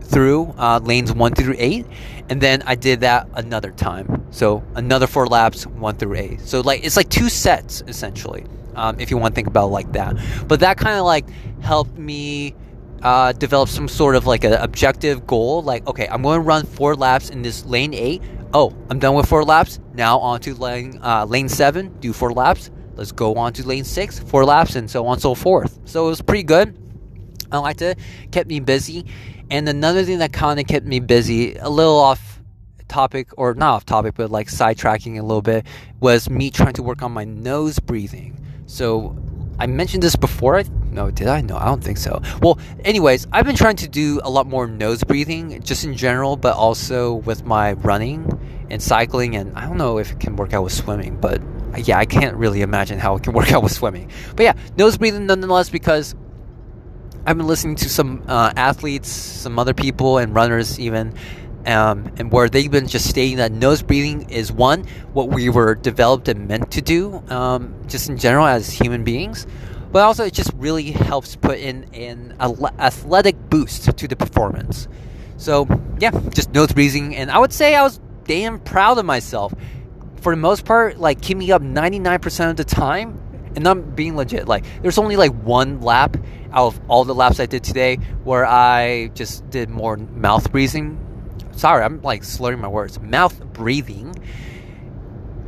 through 0.00 0.52
uh, 0.58 0.80
lanes 0.82 1.12
one 1.12 1.34
through 1.34 1.54
eight, 1.58 1.86
and 2.28 2.40
then 2.40 2.62
I 2.66 2.74
did 2.74 3.00
that 3.00 3.28
another 3.34 3.70
time. 3.70 4.26
So 4.30 4.64
another 4.74 5.06
four 5.06 5.26
laps, 5.26 5.66
one 5.66 5.96
through 5.96 6.16
eight. 6.16 6.40
So 6.40 6.60
like 6.60 6.84
it's 6.84 6.96
like 6.96 7.08
two 7.08 7.28
sets 7.28 7.82
essentially, 7.86 8.44
um, 8.74 8.98
if 9.00 9.10
you 9.10 9.18
want 9.18 9.34
to 9.34 9.36
think 9.36 9.48
about 9.48 9.66
it 9.66 9.72
like 9.72 9.92
that. 9.92 10.16
But 10.46 10.60
that 10.60 10.76
kind 10.76 10.98
of 10.98 11.04
like 11.04 11.28
helped 11.60 11.96
me 11.96 12.54
uh, 13.02 13.32
develop 13.32 13.68
some 13.68 13.88
sort 13.88 14.16
of 14.16 14.26
like 14.26 14.44
an 14.44 14.54
objective 14.54 15.26
goal. 15.26 15.62
Like 15.62 15.86
okay, 15.86 16.08
I'm 16.08 16.22
going 16.22 16.40
to 16.40 16.46
run 16.46 16.66
four 16.66 16.94
laps 16.94 17.30
in 17.30 17.42
this 17.42 17.64
lane 17.64 17.94
eight. 17.94 18.22
Oh, 18.52 18.74
I'm 18.88 18.98
done 18.98 19.14
with 19.14 19.26
four 19.26 19.44
laps. 19.44 19.78
Now 19.94 20.18
on 20.18 20.40
to 20.40 20.54
lane 20.54 20.98
uh, 21.02 21.24
lane 21.24 21.48
seven. 21.48 21.94
Do 22.00 22.12
four 22.12 22.32
laps. 22.32 22.70
Let's 22.96 23.12
go 23.12 23.36
on 23.36 23.52
to 23.54 23.66
lane 23.66 23.84
six, 23.84 24.18
four 24.18 24.44
laps, 24.44 24.76
and 24.76 24.90
so 24.90 25.06
on 25.06 25.14
and 25.14 25.22
so 25.22 25.34
forth. 25.34 25.78
So 25.84 26.06
it 26.06 26.08
was 26.10 26.20
pretty 26.20 26.42
good. 26.42 26.76
I 27.52 27.58
liked 27.58 27.82
it. 27.82 27.98
Kept 28.30 28.48
me 28.48 28.60
busy. 28.60 29.06
And 29.50 29.68
another 29.68 30.04
thing 30.04 30.18
that 30.18 30.32
kind 30.32 30.60
of 30.60 30.66
kept 30.66 30.86
me 30.86 31.00
busy, 31.00 31.56
a 31.56 31.68
little 31.68 31.98
off 31.98 32.40
topic, 32.88 33.30
or 33.36 33.54
not 33.54 33.74
off 33.74 33.86
topic, 33.86 34.14
but 34.16 34.30
like 34.30 34.48
sidetracking 34.48 35.18
a 35.18 35.22
little 35.22 35.42
bit, 35.42 35.66
was 35.98 36.30
me 36.30 36.50
trying 36.50 36.74
to 36.74 36.82
work 36.82 37.02
on 37.02 37.12
my 37.12 37.24
nose 37.24 37.78
breathing. 37.78 38.39
So 38.70 39.16
I 39.58 39.66
mentioned 39.66 40.00
this 40.00 40.14
before. 40.14 40.56
I 40.56 40.64
No, 40.92 41.10
did 41.10 41.26
I? 41.26 41.40
No, 41.40 41.56
I 41.56 41.64
don't 41.64 41.82
think 41.82 41.98
so. 41.98 42.22
Well, 42.40 42.60
anyways, 42.84 43.26
I've 43.32 43.44
been 43.44 43.56
trying 43.56 43.76
to 43.76 43.88
do 43.88 44.20
a 44.22 44.30
lot 44.30 44.46
more 44.46 44.68
nose 44.68 45.02
breathing, 45.02 45.60
just 45.62 45.84
in 45.84 45.96
general, 45.96 46.36
but 46.36 46.54
also 46.54 47.14
with 47.14 47.44
my 47.44 47.72
running 47.72 48.30
and 48.70 48.80
cycling. 48.80 49.34
And 49.34 49.52
I 49.58 49.66
don't 49.66 49.76
know 49.76 49.98
if 49.98 50.12
it 50.12 50.20
can 50.20 50.36
work 50.36 50.52
out 50.54 50.62
with 50.62 50.72
swimming, 50.72 51.16
but 51.16 51.42
yeah, 51.78 51.98
I 51.98 52.06
can't 52.06 52.36
really 52.36 52.62
imagine 52.62 53.00
how 53.00 53.16
it 53.16 53.24
can 53.24 53.32
work 53.38 53.50
out 53.50 53.64
with 53.64 53.72
swimming. 53.72 54.08
But 54.36 54.44
yeah, 54.44 54.52
nose 54.78 54.96
breathing 54.98 55.26
nonetheless 55.26 55.68
because 55.68 56.14
I've 57.26 57.36
been 57.36 57.48
listening 57.48 57.74
to 57.76 57.88
some 57.88 58.22
uh, 58.28 58.52
athletes, 58.56 59.08
some 59.10 59.58
other 59.58 59.74
people, 59.74 60.18
and 60.18 60.32
runners 60.32 60.78
even, 60.78 61.14
um, 61.66 62.12
and 62.16 62.32
where 62.32 62.48
they've 62.48 62.70
been 62.70 62.86
just 62.86 63.08
stating 63.08 63.36
that 63.38 63.52
nose 63.52 63.82
breathing 63.82 64.28
is 64.30 64.50
one 64.50 64.84
what 65.12 65.28
we 65.28 65.48
were 65.48 65.74
developed 65.74 66.28
and 66.28 66.48
meant 66.48 66.70
to 66.72 66.82
do, 66.82 67.22
um, 67.28 67.74
just 67.86 68.08
in 68.08 68.18
general 68.18 68.46
as 68.46 68.70
human 68.70 69.04
beings, 69.04 69.46
but 69.92 70.02
also 70.02 70.24
it 70.24 70.34
just 70.34 70.52
really 70.56 70.90
helps 70.90 71.36
put 71.36 71.58
in 71.58 71.84
an 71.94 72.34
athletic 72.40 73.36
boost 73.50 73.96
to 73.96 74.08
the 74.08 74.16
performance. 74.16 74.88
So 75.36 75.66
yeah, 75.98 76.10
just 76.34 76.52
nose 76.52 76.72
breathing, 76.72 77.16
and 77.16 77.30
I 77.30 77.38
would 77.38 77.52
say 77.52 77.74
I 77.74 77.82
was 77.82 78.00
damn 78.24 78.60
proud 78.60 78.98
of 78.98 79.04
myself. 79.04 79.54
For 80.20 80.34
the 80.34 80.40
most 80.40 80.64
part, 80.66 80.98
like 80.98 81.22
keeping 81.22 81.50
up 81.50 81.62
99% 81.62 82.50
of 82.50 82.56
the 82.56 82.64
time, 82.64 83.18
and 83.56 83.66
I'm 83.66 83.82
being 83.94 84.16
legit. 84.16 84.46
Like, 84.46 84.64
there's 84.82 84.98
only 84.98 85.16
like 85.16 85.32
one 85.32 85.80
lap 85.80 86.16
out 86.52 86.66
of 86.66 86.80
all 86.88 87.04
the 87.04 87.14
laps 87.14 87.40
I 87.40 87.46
did 87.46 87.64
today 87.64 87.96
where 88.24 88.46
I 88.46 89.08
just 89.14 89.48
did 89.50 89.68
more 89.68 89.96
mouth 89.96 90.50
breathing. 90.52 90.98
Sorry, 91.60 91.84
I'm 91.84 92.00
like 92.00 92.24
slurring 92.24 92.58
my 92.58 92.68
words. 92.68 92.98
Mouth 92.98 93.38
breathing. 93.52 94.14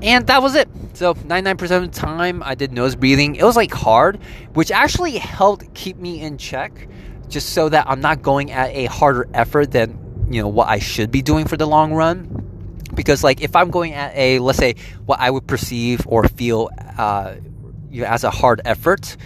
And 0.03 0.27
that 0.27 0.43
was 0.43 0.55
it. 0.55 0.69
So 0.93 1.15
99% 1.15 1.63
of 1.71 1.91
the 1.91 2.01
time 2.01 2.43
I 2.43 2.55
did 2.55 2.71
nose 2.71 2.95
breathing. 2.97 3.37
It 3.37 3.45
was 3.45 3.57
like 3.57 3.73
hard, 3.73 4.19
which 4.53 4.71
actually 4.71 5.17
helped 5.17 5.73
keep 5.73 5.97
me 5.97 6.21
in 6.21 6.37
check 6.37 6.87
just 7.29 7.51
so 7.51 7.71
that 7.71 7.87
I'm 7.89 8.03
not 8.03 8.21
going 8.21 8.51
at 8.51 8.75
a 8.75 8.85
harder 8.87 9.27
effort 9.33 9.71
than, 9.71 10.27
you 10.31 10.43
know, 10.43 10.49
what 10.49 10.69
I 10.69 10.81
should 10.81 11.11
be 11.11 11.23
doing 11.23 11.47
for 11.47 11.57
the 11.57 11.67
long 11.67 11.95
run 11.95 12.39
because 12.95 13.25
like 13.25 13.41
if 13.41 13.57
i'm 13.57 13.71
going 13.71 13.95
at 13.95 14.15
a 14.15 14.39
let's 14.39 14.59
say 14.59 14.75
what 15.07 15.19
i 15.19 15.31
would 15.31 15.47
perceive 15.47 16.07
or 16.07 16.29
feel 16.29 16.69
uh, 16.99 17.35
you 17.91 18.03
know, 18.03 18.07
as 18.07 18.23
a 18.23 18.31
hard 18.31 18.61
effort 18.67 19.17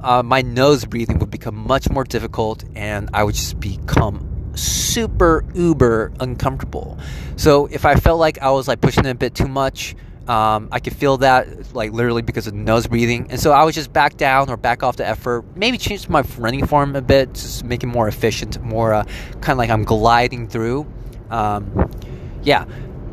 uh, 0.00 0.22
my 0.22 0.42
nose 0.42 0.84
breathing 0.84 1.18
would 1.18 1.30
become 1.30 1.56
much 1.56 1.90
more 1.90 2.04
difficult 2.04 2.64
and 2.74 3.10
I 3.12 3.24
would 3.24 3.34
just 3.34 3.58
become 3.58 4.37
super 4.54 5.44
uber 5.54 6.12
uncomfortable. 6.20 6.98
So 7.36 7.66
if 7.66 7.84
I 7.84 7.94
felt 7.96 8.18
like 8.18 8.38
I 8.40 8.50
was 8.50 8.68
like 8.68 8.80
pushing 8.80 9.04
it 9.04 9.10
a 9.10 9.14
bit 9.14 9.34
too 9.34 9.48
much, 9.48 9.94
um, 10.28 10.68
I 10.70 10.80
could 10.80 10.94
feel 10.94 11.16
that 11.18 11.74
like 11.74 11.92
literally 11.92 12.20
because 12.20 12.46
of 12.46 12.54
nose 12.54 12.86
breathing, 12.86 13.28
and 13.30 13.40
so 13.40 13.52
I 13.52 13.64
would 13.64 13.72
just 13.72 13.92
back 13.92 14.18
down 14.18 14.50
or 14.50 14.58
back 14.58 14.82
off 14.82 14.96
the 14.96 15.06
effort. 15.06 15.44
Maybe 15.56 15.78
change 15.78 16.06
my 16.08 16.22
running 16.36 16.66
form 16.66 16.94
a 16.96 17.00
bit, 17.00 17.32
just 17.32 17.64
make 17.64 17.82
it 17.82 17.86
more 17.86 18.08
efficient, 18.08 18.62
more 18.62 18.92
uh, 18.92 19.04
kind 19.40 19.52
of 19.52 19.58
like 19.58 19.70
I'm 19.70 19.84
gliding 19.84 20.46
through. 20.46 20.86
Um, 21.30 21.90
yeah, 22.42 22.66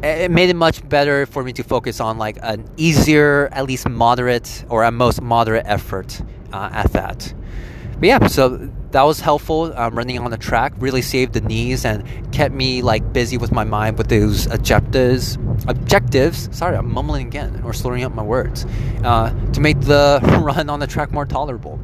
it 0.03 0.29
made 0.29 0.49
it 0.49 0.55
much 0.55 0.87
better 0.87 1.25
for 1.25 1.43
me 1.43 1.53
to 1.53 1.63
focus 1.63 1.99
on 2.01 2.17
like 2.17 2.37
an 2.41 2.69
easier, 2.75 3.47
at 3.53 3.65
least 3.65 3.87
moderate 3.87 4.65
or 4.69 4.83
at 4.83 4.93
most 4.93 5.21
moderate 5.21 5.65
effort 5.65 6.21
uh, 6.51 6.69
at 6.71 6.91
that. 6.93 7.33
But 7.99 8.07
yeah, 8.07 8.27
so 8.27 8.69
that 8.95 9.03
was 9.03 9.19
helpful. 9.19 9.73
Um, 9.75 9.93
running 9.93 10.17
on 10.19 10.31
the 10.31 10.37
track 10.37 10.71
really 10.77 11.01
saved 11.01 11.33
the 11.33 11.41
knees 11.41 11.83
and 11.83 12.01
kept 12.31 12.55
me 12.55 12.81
like 12.81 13.11
busy 13.11 13.37
with 13.37 13.51
my 13.51 13.65
mind 13.65 13.97
with 13.97 14.07
those 14.07 14.45
objectives. 14.47 15.35
Objectives. 15.67 16.47
Sorry, 16.57 16.77
I'm 16.77 16.89
mumbling 16.89 17.27
again 17.27 17.61
or 17.65 17.73
slurring 17.73 18.05
up 18.05 18.15
my 18.15 18.23
words 18.23 18.65
uh, 19.03 19.31
to 19.51 19.59
make 19.59 19.81
the 19.81 20.21
run 20.41 20.69
on 20.69 20.79
the 20.79 20.87
track 20.87 21.11
more 21.11 21.25
tolerable. 21.25 21.77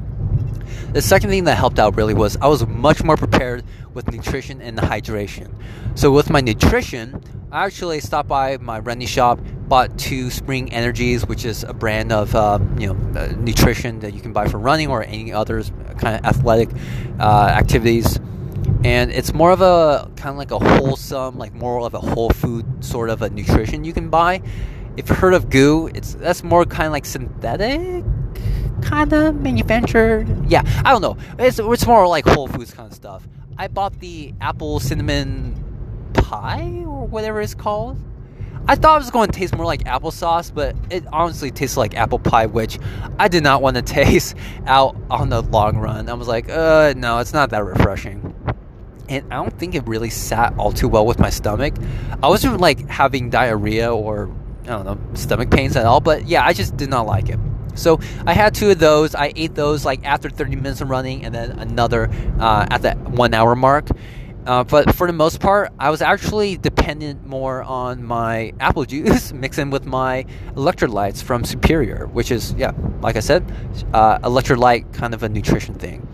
The 0.93 1.02
second 1.02 1.32
thing 1.32 1.43
that 1.45 1.56
helped 1.56 1.80
out 1.80 1.97
really 1.97 2.13
was 2.13 2.38
I 2.38 2.47
was 2.47 2.65
much 2.65 3.04
more 3.04 3.17
prepared 3.17 3.65
with 3.93 4.12
nutrition 4.12 4.62
and 4.62 4.77
the 4.77 4.82
hydration. 4.82 5.54
So 5.95 6.12
with 6.12 6.30
my 6.30 6.41
nutrition, 6.41 7.21
I 7.51 7.65
actually 7.65 7.99
stopped 7.99 8.30
by 8.30 8.58
my 8.58 8.80
running 8.80 9.08
shop, 9.08 9.39
bought 9.67 9.97
two 9.97 10.30
Spring 10.30 10.71
Energies, 10.71 11.25
which 11.25 11.43
is 11.43 11.63
a 11.63 11.73
brand 11.73 12.12
of 12.12 12.34
um, 12.36 12.77
you 12.80 12.88
know 12.88 13.19
uh, 13.19 13.34
nutrition 13.38 13.99
that 13.99 14.13
you 14.13 14.21
can 14.21 14.32
buy 14.34 14.47
for 14.47 14.58
running 14.58 14.88
or 14.88 15.04
any 15.04 15.34
other 15.34 15.62
kind 15.97 16.17
of 16.17 16.25
athletic 16.25 16.69
uh, 17.19 17.47
activities. 17.47 18.19
And 18.84 19.12
it's 19.12 19.34
more 19.34 19.51
of 19.51 19.62
a 19.62 20.10
kind 20.15 20.32
of 20.32 20.38
like 20.38 20.51
a 20.51 20.60
wholesome, 20.60 21.38
like 21.38 21.54
more 21.54 21.82
of 21.82 21.93
a 21.93 21.99
whole 21.99 22.30
food 22.30 22.65
sort 22.84 23.10
of 23.10 23.21
a 23.21 23.30
nutrition 23.30 23.84
you 23.84 23.93
can 23.93 24.10
buy. 24.10 24.41
If 24.97 25.10
you've 25.10 25.17
heard 25.17 25.34
of 25.34 25.49
GU, 25.49 25.91
it's 25.93 26.13
that's 26.15 26.43
more 26.43 26.65
kind 26.65 26.88
of 26.88 26.93
like 26.93 27.06
synthetic 27.06 28.04
kind 28.82 29.13
of 29.13 29.36
manufactured. 29.41 30.49
Yeah, 30.49 30.63
I 30.86 30.91
don't 30.91 31.01
know. 31.01 31.17
It's 31.39 31.60
it's 31.60 31.86
more 31.88 32.08
like 32.08 32.25
Whole 32.25 32.47
Foods 32.47 32.73
kind 32.73 32.89
of 32.89 32.95
stuff. 32.95 33.27
I 33.62 33.67
bought 33.67 34.00
the 34.00 34.34
apple 34.41 34.80
cinnamon 34.80 35.54
pie 36.13 36.84
or 36.88 37.06
whatever 37.06 37.41
it's 37.41 37.54
called. 37.54 37.95
I 38.67 38.74
thought 38.74 38.95
it 38.95 39.04
was 39.04 39.12
going 39.12 39.30
to 39.30 39.38
taste 39.38 39.56
more 39.56 39.67
like 39.67 39.84
applesauce, 39.84 40.52
but 40.52 40.76
it 40.89 41.04
honestly 41.13 41.52
tastes 41.52 41.78
like 41.78 41.93
apple 41.93 42.17
pie, 42.17 42.47
which 42.47 42.80
I 43.19 43.28
did 43.28 43.43
not 43.43 43.62
want 43.62 43.76
to 43.76 43.82
taste 43.84 44.36
out 44.65 44.95
on 45.12 45.30
the 45.30 45.43
long 45.43 45.78
run. 45.78 46.10
I 46.10 46.15
was 46.15 46.28
like, 46.28 46.50
uh, 46.50 46.95
no, 46.97 47.19
it's 47.19 47.34
not 47.34 47.52
that 47.52 47.63
refreshing. 47.63 48.34
And 49.08 49.32
I 49.32 49.36
don't 49.36 49.56
think 49.60 49.76
it 49.76 49.88
really 49.88 50.10
sat 50.10 50.56
all 50.58 50.71
too 50.71 50.88
well 50.88 51.06
with 51.06 51.19
my 51.19 51.30
stomach. 51.30 51.76
I 52.24 52.30
wasn't 52.30 52.60
like 52.60 52.89
having 52.89 53.30
diarrhea 53.30 53.93
or, 53.93 54.36
I 54.63 54.69
don't 54.69 54.86
know, 54.86 55.00
stomach 55.13 55.52
pains 55.52 55.76
at 55.76 55.86
all, 55.86 56.00
but 56.00 56.26
yeah, 56.26 56.43
I 56.43 56.54
just 56.54 56.78
did 56.78 56.89
not 56.89 57.06
like 57.06 57.30
it. 57.30 57.38
So 57.76 58.00
I 58.26 58.34
had 58.34 58.54
two 58.54 58.72
of 58.72 58.80
those. 58.80 59.16
I 59.16 59.32
ate 59.36 59.56
those 59.56 59.86
like 59.86 60.06
after 60.06 60.30
30 60.30 60.56
minutes 60.56 60.82
of 60.82 60.90
running, 60.90 61.26
and 61.26 61.34
then 61.34 61.52
another 61.60 62.10
uh, 62.40 62.68
at 62.70 62.82
that 62.84 62.98
one 62.98 63.34
hour 63.34 63.56
mark. 63.56 63.90
Uh, 64.46 64.64
but 64.64 64.96
for 64.96 65.06
the 65.06 65.14
most 65.14 65.40
part, 65.40 65.72
I 65.78 65.92
was 65.92 66.02
actually 66.02 66.58
dependent 66.58 67.26
more 67.28 67.62
on 67.62 68.04
my 68.04 68.54
apple 68.60 68.86
juice 68.94 69.32
mixing 69.32 69.70
with 69.70 69.86
my 69.86 70.26
electrolytes 70.56 71.22
from 71.22 71.44
Superior, 71.44 72.08
which 72.08 72.32
is, 72.32 72.54
yeah, 72.54 72.72
like 73.02 73.16
I 73.16 73.20
said, 73.20 73.46
uh, 73.94 74.18
electrolyte 74.20 74.92
kind 74.94 75.14
of 75.14 75.22
a 75.22 75.30
nutrition 75.30 75.76
thing. 75.76 76.08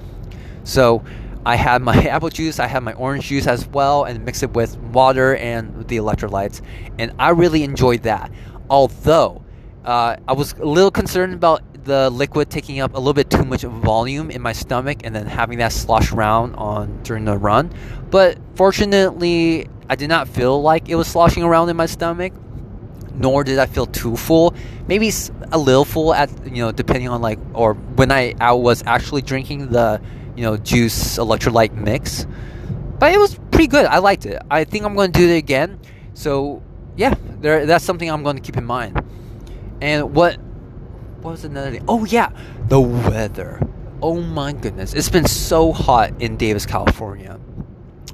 So 0.65 1.06
I 1.46 1.56
had 1.56 1.82
my 1.82 1.96
apple 2.10 2.30
juice, 2.30 2.60
I 2.60 2.67
had 2.67 2.84
my 2.84 2.93
orange 2.93 3.28
juice 3.28 3.48
as 3.48 3.65
well, 3.67 4.04
and 4.04 4.26
mix 4.26 4.43
it 4.43 4.52
with 4.52 4.78
water 4.78 5.38
and 5.38 5.88
the 5.88 5.96
electrolytes. 5.96 6.62
And 7.00 7.13
I 7.17 7.30
really 7.30 7.63
enjoyed 7.63 8.04
that. 8.04 8.30
Although, 8.70 9.41
uh, 9.88 10.17
I 10.28 10.34
was 10.34 10.52
a 10.54 10.65
little 10.65 10.91
concerned 10.91 11.34
about 11.34 11.63
the 11.86 12.10
liquid 12.10 12.50
taking 12.50 12.82
up 12.82 12.93
a 12.93 12.97
little 12.97 13.13
bit 13.13 13.30
too 13.30 13.45
much 13.45 13.63
volume 13.63 14.30
in 14.30 14.41
my 14.41 14.52
stomach 14.52 15.00
and 15.06 15.15
then 15.15 15.26
having 15.26 15.60
that 15.60 15.71
slosh 15.71 16.12
around 16.12 16.56
on 16.56 17.02
during 17.04 17.23
the 17.23 17.38
run. 17.38 17.71
But 18.12 18.38
fortunately, 18.56 19.69
I 19.89 19.95
did 19.95 20.10
not 20.10 20.28
feel 20.28 20.62
like 20.62 20.89
it 20.89 20.95
was 20.95 21.08
sloshing 21.08 21.41
around 21.41 21.69
in 21.69 21.78
my 21.78 21.86
stomach, 21.86 22.34
nor 23.13 23.45
did 23.45 23.60
I 23.60 23.65
feel 23.65 23.86
too 23.86 24.17
full. 24.17 24.54
Maybe 24.88 25.10
a 25.54 25.58
little 25.58 25.86
full 25.86 26.13
at 26.13 26.30
you 26.45 26.63
know 26.63 26.73
depending 26.73 27.08
on 27.08 27.21
like 27.21 27.39
or 27.54 27.73
when 27.73 28.12
I, 28.12 28.36
I 28.41 28.52
was 28.52 28.84
actually 28.86 29.21
drinking 29.21 29.69
the 29.69 30.02
you 30.36 30.43
know 30.43 30.58
juice 30.58 31.17
electrolyte 31.17 31.71
mix. 31.71 32.28
But 33.00 33.13
it 33.13 33.19
was 33.19 33.39
pretty 33.52 33.67
good. 33.67 33.86
I 33.86 34.00
liked 34.00 34.26
it. 34.26 34.41
I 34.52 34.65
think 34.65 34.84
I'm 34.84 34.95
going 34.95 35.13
to 35.13 35.19
do 35.19 35.30
it 35.30 35.38
again. 35.38 35.80
So 36.13 36.62
yeah, 36.97 37.15
there, 37.39 37.65
that's 37.65 37.86
something 37.86 38.12
I'm 38.12 38.23
going 38.23 38.36
to 38.36 38.41
keep 38.41 38.58
in 38.58 38.65
mind. 38.65 39.02
And 39.81 40.15
what 40.15 40.39
what 41.21 41.31
was 41.31 41.45
another 41.45 41.71
thing? 41.71 41.85
Oh 41.87 42.05
yeah, 42.05 42.31
the 42.67 42.79
weather. 42.79 43.61
Oh 44.01 44.21
my 44.21 44.53
goodness, 44.53 44.93
it's 44.93 45.09
been 45.09 45.27
so 45.27 45.71
hot 45.73 46.21
in 46.21 46.37
Davis, 46.37 46.65
California. 46.65 47.39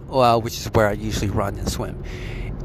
Well, 0.08 0.42
which 0.42 0.58
is 0.58 0.68
where 0.68 0.88
I 0.88 0.94
usually 0.94 1.30
run 1.30 1.56
and 1.56 1.70
swim. 1.70 2.04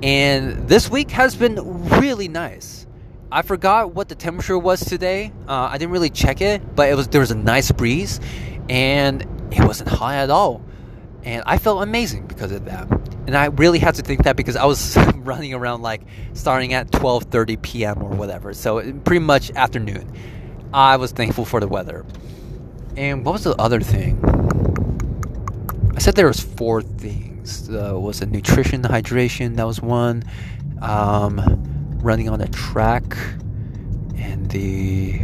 And 0.02 0.68
this 0.68 0.88
week 0.90 1.11
has 1.11 1.34
been 1.34 1.56
really 2.00 2.28
nice. 2.28 2.87
I 3.32 3.42
forgot 3.42 3.94
what 3.94 4.08
the 4.08 4.14
temperature 4.14 4.58
was 4.58 4.80
today. 4.80 5.32
Uh, 5.48 5.68
I 5.70 5.78
didn't 5.78 5.92
really 5.92 6.11
check 6.11 6.40
it, 6.40 6.74
but 6.76 6.88
it 6.88 6.94
was 6.94 7.08
there 7.08 7.20
was 7.20 7.30
a 7.30 7.37
nice 7.37 7.72
breeze, 7.72 8.20
and 8.68 9.22
it 9.50 9.64
wasn't 9.64 9.88
hot 9.88 10.14
at 10.14 10.30
all 10.30 10.62
and 11.28 11.42
I 11.46 11.58
felt 11.58 11.82
amazing 11.82 12.26
because 12.26 12.52
of 12.52 12.64
that. 12.64 12.88
And 13.29 13.37
I 13.37 13.49
really 13.49 13.79
had 13.79 13.95
to 13.97 14.03
think 14.03 14.23
that 14.23 14.37
because 14.37 14.57
I 14.57 14.64
was 14.64 14.97
running 15.17 15.53
around 15.53 15.83
like 15.83 16.01
starting 16.33 16.73
at 16.73 16.91
12:30 16.91 17.61
p.m. 17.61 18.03
or 18.03 18.09
whatever, 18.09 18.55
so 18.55 18.81
pretty 19.05 19.23
much 19.23 19.51
afternoon. 19.51 20.11
I 20.73 20.97
was 20.97 21.12
thankful 21.12 21.45
for 21.45 21.61
the 21.61 21.69
weather. 21.69 22.07
And 22.97 23.27
what 23.27 23.33
was 23.33 23.45
the 23.45 23.55
other 23.57 23.83
thing? 23.83 24.19
I 25.95 25.99
said 25.99 26.14
there 26.17 26.27
was 26.27 26.41
four 26.41 26.81
things. 26.81 27.69
Uh, 27.69 28.01
was 28.01 28.23
a 28.23 28.27
nutrition, 28.27 28.81
hydration. 28.81 29.57
That 29.57 29.67
was 29.67 29.83
one. 29.83 30.25
Um, 30.81 31.99
running 32.03 32.31
on 32.31 32.41
a 32.41 32.49
track, 32.49 33.14
and 34.17 34.51
the 34.51 35.21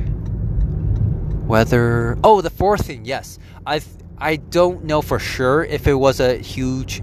weather. 1.46 2.18
Oh, 2.22 2.42
the 2.42 2.50
fourth 2.50 2.84
thing. 2.84 3.06
Yes, 3.06 3.38
I 3.66 3.80
I 4.18 4.36
don't 4.36 4.84
know 4.84 5.00
for 5.00 5.18
sure 5.18 5.64
if 5.64 5.86
it 5.86 5.94
was 5.94 6.20
a 6.20 6.36
huge, 6.36 7.00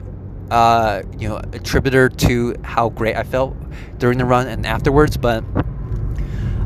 uh, 0.51 1.01
you 1.17 1.27
know, 1.27 1.37
attributor 1.37 2.09
to 2.09 2.55
how 2.63 2.89
great 2.89 3.15
I 3.15 3.23
felt 3.23 3.55
during 3.97 4.17
the 4.17 4.25
run 4.25 4.47
and 4.47 4.65
afterwards, 4.65 5.17
but 5.17 5.43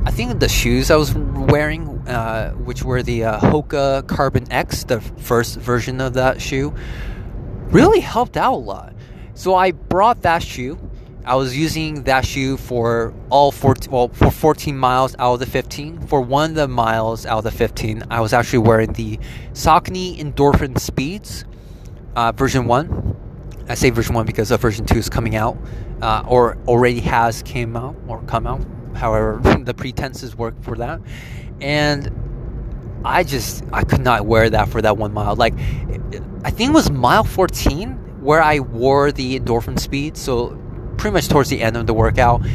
I 0.06 0.12
think 0.12 0.39
the 0.39 0.50
shoes 0.50 0.91
I 0.91 0.98
was 0.98 1.13
wearing, 1.13 1.88
uh, 2.08 2.52
which 2.52 2.84
were 2.84 3.02
the 3.02 3.24
uh, 3.24 3.39
Hoka 3.39 4.08
Carbon 4.08 4.52
X, 4.52 4.84
the 4.84 5.00
first 5.00 5.58
version 5.58 6.02
of 6.02 6.15
that 6.15 6.41
shoe, 6.41 6.74
really 7.69 8.02
helped 8.02 8.36
out 8.36 8.54
a 8.54 8.58
lot. 8.58 8.93
So 9.34 9.56
I 9.56 9.71
brought 9.71 10.21
that 10.24 10.43
shoe 10.43 10.78
I 11.28 11.34
was 11.34 11.58
using 11.58 12.04
that 12.04 12.24
shoe 12.24 12.56
for 12.56 13.12
all 13.32 13.52
14, 13.52 13.91
well, 13.91 14.10
for 14.10 14.30
14 14.30 14.78
miles 14.78 15.15
out 15.17 15.34
of 15.34 15.39
the 15.39 15.48
15. 15.48 16.06
For 16.06 16.21
one 16.21 16.52
of 16.52 16.56
the 16.56 16.67
miles 16.67 17.26
out 17.26 17.39
of 17.39 17.43
the 17.45 17.52
15, 17.52 18.04
I 18.12 18.21
was 18.21 18.32
actually 18.32 18.60
wearing 18.60 18.93
the 18.93 19.17
Saucony 19.54 20.19
Endorphin 20.19 20.78
Speeds 20.78 21.43
uh, 22.15 22.32
version 22.32 22.67
1. 22.67 23.24
I 23.67 23.75
say 23.75 23.89
version 23.89 24.15
1 24.15 24.25
because 24.25 24.49
the 24.49 24.58
version 24.58 24.86
2 24.86 24.97
is 24.97 25.10
coming 25.10 25.36
out, 25.36 25.58
uh, 26.01 26.23
or 26.28 26.58
already 26.67 26.99
has 27.01 27.41
came 27.43 27.75
out, 27.75 27.95
or 28.08 28.21
come 28.23 28.45
out, 28.45 28.65
however 28.95 29.41
the 29.63 29.73
pretenses 29.73 30.36
work 30.36 30.62
for 30.63 30.75
that. 30.78 31.01
And 31.62 32.12
I 33.04 33.23
just, 33.23 33.63
I 33.71 33.84
could 33.84 34.01
not 34.01 34.25
wear 34.25 34.49
that 34.49 34.69
for 34.69 34.82
that 34.82 34.97
one 34.97 35.13
mile. 35.13 35.36
Like, 35.36 35.54
I 36.43 36.51
think 36.51 36.71
it 36.71 36.73
was 36.73 36.91
mile 36.91 37.23
14 37.23 38.21
where 38.21 38.41
I 38.41 38.60
wore 38.60 39.12
the 39.12 39.39
endorphin 39.39 39.80
speed. 39.80 40.17
So 40.17 40.60
pretty 40.97 41.13
much 41.13 41.28
towards 41.28 41.49
the 41.49 41.62
end 41.62 41.78
of 41.78 41.88
the 41.88 41.93
workout, 41.93 42.45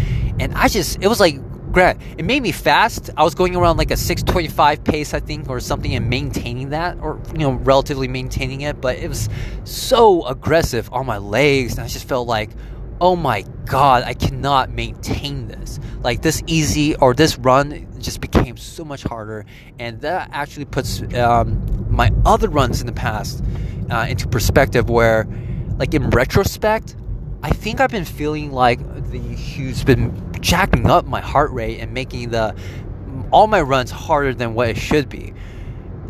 and 0.40 0.53
I 0.55 0.68
just 0.68 0.99
it 1.01 1.07
was 1.09 1.20
like 1.20 1.38
great. 1.72 1.96
It 2.18 2.24
made 2.24 2.42
me 2.42 2.52
fast. 2.52 3.11
I 3.16 3.22
was 3.22 3.35
going 3.35 3.56
around 3.56 3.76
like 3.76 3.90
a 3.90 3.96
625 3.96 4.85
pace, 4.85 5.14
I 5.14 5.20
think, 5.20 5.48
or 5.48 5.61
something, 5.61 5.94
and 5.94 6.09
maintaining 6.09 6.70
that, 6.70 6.98
or 7.00 7.20
you 7.33 7.38
know, 7.38 7.52
relatively 7.52 8.09
maintaining 8.09 8.62
it. 8.62 8.80
But 8.80 8.98
it 8.98 9.09
was 9.09 9.28
so 9.64 10.26
aggressive 10.26 10.92
on 10.92 11.06
my 11.06 11.18
legs, 11.18 11.72
and 11.74 11.80
I 11.85 11.88
just 11.88 12.09
felt 12.09 12.28
like, 12.28 12.50
oh 13.00 13.16
my 13.16 13.42
god, 13.66 14.02
I 14.04 14.14
cannot 14.14 14.70
maintain 14.70 15.48
this. 15.48 15.80
Like 16.02 16.22
this 16.22 16.42
easy 16.46 16.94
or 16.96 17.14
this 17.14 17.38
run 17.38 17.87
just 17.98 18.20
became 18.20 18.56
so 18.56 18.85
much 18.85 19.02
harder, 19.02 19.46
and 19.78 20.00
that 20.00 20.30
actually 20.33 20.66
puts 20.66 21.02
um, 21.14 21.87
my 21.90 22.11
other 22.24 22.48
runs 22.48 22.80
in 22.80 22.87
the 22.87 22.92
past 22.92 23.42
uh, 23.90 24.06
into 24.09 24.28
perspective. 24.28 24.90
Where, 24.90 25.26
like 25.78 25.94
in 25.94 26.11
retrospect, 26.11 26.96
I 27.42 27.50
think 27.50 27.81
I've 27.81 27.90
been 27.90 28.05
feeling 28.05 28.53
like 28.53 28.79
the 29.11 29.37
shoe's 29.37 29.83
been 29.83 30.33
jacking 30.40 30.90
up 30.90 31.07
my 31.07 31.20
heart 31.20 31.50
rate 31.53 31.81
and 31.81 31.92
making 31.92 32.31
the 32.31 32.55
all 33.31 33.46
my 33.46 33.61
runs 33.61 33.90
harder 33.90 34.35
than 34.35 34.55
what 34.55 34.68
it 34.68 34.76
should 34.76 35.09
be. 35.09 35.33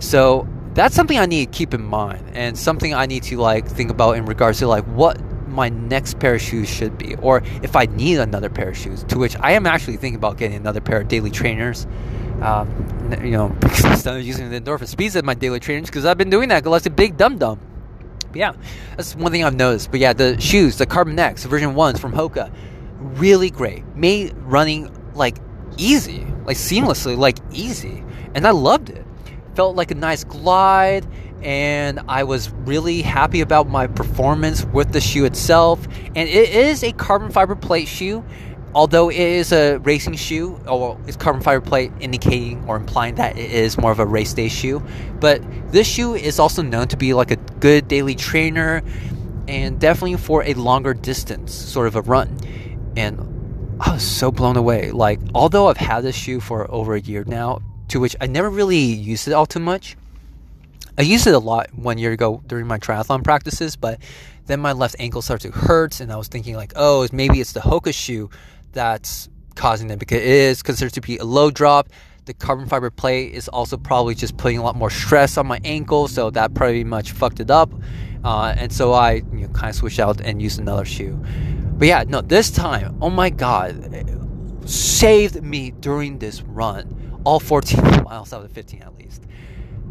So 0.01 0.49
that's 0.75 0.95
something 0.95 1.19
I 1.19 1.27
need 1.27 1.53
to 1.53 1.59
keep 1.59 1.75
in 1.75 1.83
mind 1.83 2.31
and 2.35 2.59
something 2.59 2.95
I 2.95 3.07
need 3.07 3.23
to 3.25 3.37
like 3.37 3.67
think 3.67 3.91
about 3.91 4.17
in 4.17 4.25
regards 4.25 4.59
to 4.61 4.67
like 4.67 4.85
what 4.85 5.21
my 5.49 5.69
next 5.69 6.19
pair 6.21 6.35
of 6.35 6.41
shoes 6.41 6.69
should 6.69 6.97
be 6.97 7.17
or 7.17 7.43
if 7.63 7.75
I 7.75 7.87
need 7.87 8.19
another 8.19 8.49
pair 8.49 8.71
of 8.71 8.77
shoes 8.77 9.03
to 9.05 9.19
which 9.19 9.37
I 9.41 9.53
am 9.53 9.67
actually 9.67 9.97
thinking 9.97 10.17
about 10.17 10.39
getting 10.39 10.57
another 10.57 10.81
pair 10.81 11.01
of 11.01 11.09
daily 11.09 11.31
trainers 11.33 11.89
um, 12.41 12.71
you 13.21 13.33
know 13.33 13.55
instead 13.63 14.17
of 14.17 14.23
using 14.23 14.49
the 14.49 14.61
endorphin 14.61 14.87
speeds 14.87 15.17
at 15.17 15.25
my 15.25 15.35
daily 15.35 15.59
trainers 15.59 15.87
because 15.87 16.05
I've 16.05 16.19
been 16.19 16.31
doing 16.31 16.49
that 16.51 16.63
because 16.63 16.87
I'm 16.87 16.93
a 16.93 16.95
big 16.95 17.17
dum 17.17 17.37
dum 17.37 17.59
but 18.31 18.39
yeah, 18.39 18.53
that's 18.97 19.15
one 19.15 19.33
thing 19.33 19.45
I've 19.45 19.55
noticed. 19.55 19.91
But 19.91 20.01
yeah, 20.01 20.13
the 20.13 20.41
shoes, 20.41 20.79
the 20.79 20.87
Carbon 20.87 21.19
X 21.19 21.45
version 21.45 21.75
ones 21.75 22.01
from 22.01 22.13
Hoka, 22.13 22.53
really 22.99 23.51
great. 23.51 23.85
Made 23.97 24.35
running 24.39 24.91
like 25.15 25.37
easy, 25.77 26.27
like 26.45 26.57
seamlessly, 26.57 27.17
like 27.17 27.39
easy, 27.53 28.03
and 28.35 28.47
I 28.47 28.51
loved 28.51 28.91
it. 28.91 29.05
Felt 29.55 29.77
like 29.77 29.91
a 29.91 29.97
nice 29.97 30.25
glide, 30.25 31.07
and 31.43 32.01
I 32.09 32.25
was 32.25 32.51
really 32.51 33.03
happy 33.03 33.41
about 33.41 33.69
my 33.69 33.87
performance 33.87 34.65
with 34.67 34.93
the 34.93 35.01
shoe 35.01 35.25
itself. 35.25 35.85
And 36.15 36.29
it 36.29 36.51
is 36.51 36.85
a 36.85 36.93
carbon 36.93 37.31
fiber 37.31 37.57
plate 37.57 37.89
shoe, 37.89 38.25
although 38.75 39.11
it 39.11 39.19
is 39.19 39.53
a 39.53 39.79
racing 39.79 40.15
shoe, 40.15 40.59
or 40.67 40.99
it's 41.07 41.17
carbon 41.17 41.43
fiber 41.43 41.65
plate 41.65 41.93
indicating 42.01 42.65
or 42.69 42.77
implying 42.77 43.17
that 43.17 43.37
it 43.37 43.51
is 43.51 43.79
more 43.79 43.93
of 43.93 43.99
a 43.99 44.07
race 44.07 44.33
day 44.33 44.49
shoe. 44.49 44.83
But 45.19 45.43
this 45.73 45.87
shoe 45.87 46.15
is 46.15 46.39
also 46.39 46.63
known 46.63 46.89
to 46.89 46.97
be 46.97 47.15
like 47.15 47.31
a 47.31 47.37
good 47.37 47.89
daily 47.89 48.15
trainer 48.15 48.83
and 49.49 49.81
definitely 49.81 50.17
for 50.17 50.45
a 50.45 50.55
longer 50.55 50.95
distance 50.95 51.53
sort 51.53 51.87
of 51.87 51.97
a 51.97 52.03
run. 52.03 52.39
And 52.97 53.19
I 53.81 53.95
was 53.95 54.03
so 54.03 54.31
blown 54.31 54.57
away. 54.57 54.91
Like, 54.91 55.21
although 55.35 55.69
I've 55.69 55.77
had 55.77 56.03
this 56.03 56.17
shoe 56.17 56.39
for 56.41 56.71
over 56.71 56.95
a 56.95 57.01
year 57.01 57.25
now, 57.27 57.61
to 57.89 57.99
which 57.99 58.15
I 58.21 58.27
never 58.27 58.49
really 58.49 58.79
used 58.79 59.27
it 59.27 59.33
all 59.33 59.47
too 59.47 59.59
much. 59.59 59.97
I 60.97 61.03
used 61.03 61.27
it 61.27 61.35
a 61.35 61.39
lot 61.39 61.75
one 61.75 61.99
year 61.99 62.13
ago 62.13 62.43
during 62.47 62.67
my 62.67 62.79
triathlon 62.79 63.25
practices, 63.25 63.75
but 63.75 63.99
then 64.47 64.61
my 64.61 64.73
left 64.73 64.97
ankle 64.99 65.23
started 65.23 65.53
to 65.53 65.59
hurt, 65.59 66.01
and 66.01 66.13
I 66.13 66.17
was 66.17 66.29
thinking 66.29 66.57
like, 66.57 66.73
oh, 66.77 67.09
maybe 67.13 67.41
it's 67.41 67.53
the 67.53 67.61
Hoka 67.61 67.95
shoe 67.95 68.29
that's 68.73 69.29
causing 69.55 69.89
them 69.89 69.99
because 69.99 70.19
it 70.19 70.27
is 70.27 70.63
considered 70.63 70.95
to 70.95 71.01
be 71.01 71.19
a 71.19 71.25
low 71.25 71.51
drop. 71.51 71.89
The 72.27 72.35
carbon 72.35 72.67
fiber 72.67 72.91
plate 72.91 73.35
is 73.35 73.49
also 73.49 73.77
probably 73.77 74.15
just 74.15 74.37
putting 74.37 74.59
a 74.59 74.63
lot 74.63 74.77
more 74.77 74.91
stress 74.91 75.37
on 75.37 75.47
my 75.47 75.61
ankle, 75.65 76.07
so 76.09 76.31
that 76.31 76.55
pretty 76.55 76.85
much 76.85 77.13
fucked 77.13 77.41
it 77.41 77.51
up. 77.51 77.73
Uh, 78.25 78.55
and 78.57 78.73
so 78.73 78.93
I 78.93 79.15
you 79.33 79.47
know, 79.47 79.49
kind 79.49 79.71
of 79.71 79.77
switched 79.77 79.99
out 79.99 80.21
and 80.21 80.41
used 80.41 80.61
another 80.61 80.85
shoe. 80.85 81.19
But 81.81 81.89
yeah, 81.89 82.05
no, 82.07 82.21
this 82.21 82.51
time, 82.51 82.99
oh 83.01 83.11
my 83.11 83.31
god, 83.31 83.95
saved 84.69 85.43
me 85.43 85.71
during 85.71 86.19
this 86.19 86.43
run. 86.43 87.21
All 87.25 87.41
14 87.41 87.81
miles 88.05 88.33
out 88.33 88.43
of 88.43 88.49
the 88.49 88.55
15 88.55 88.83
at 88.83 88.97
least. 88.97 89.25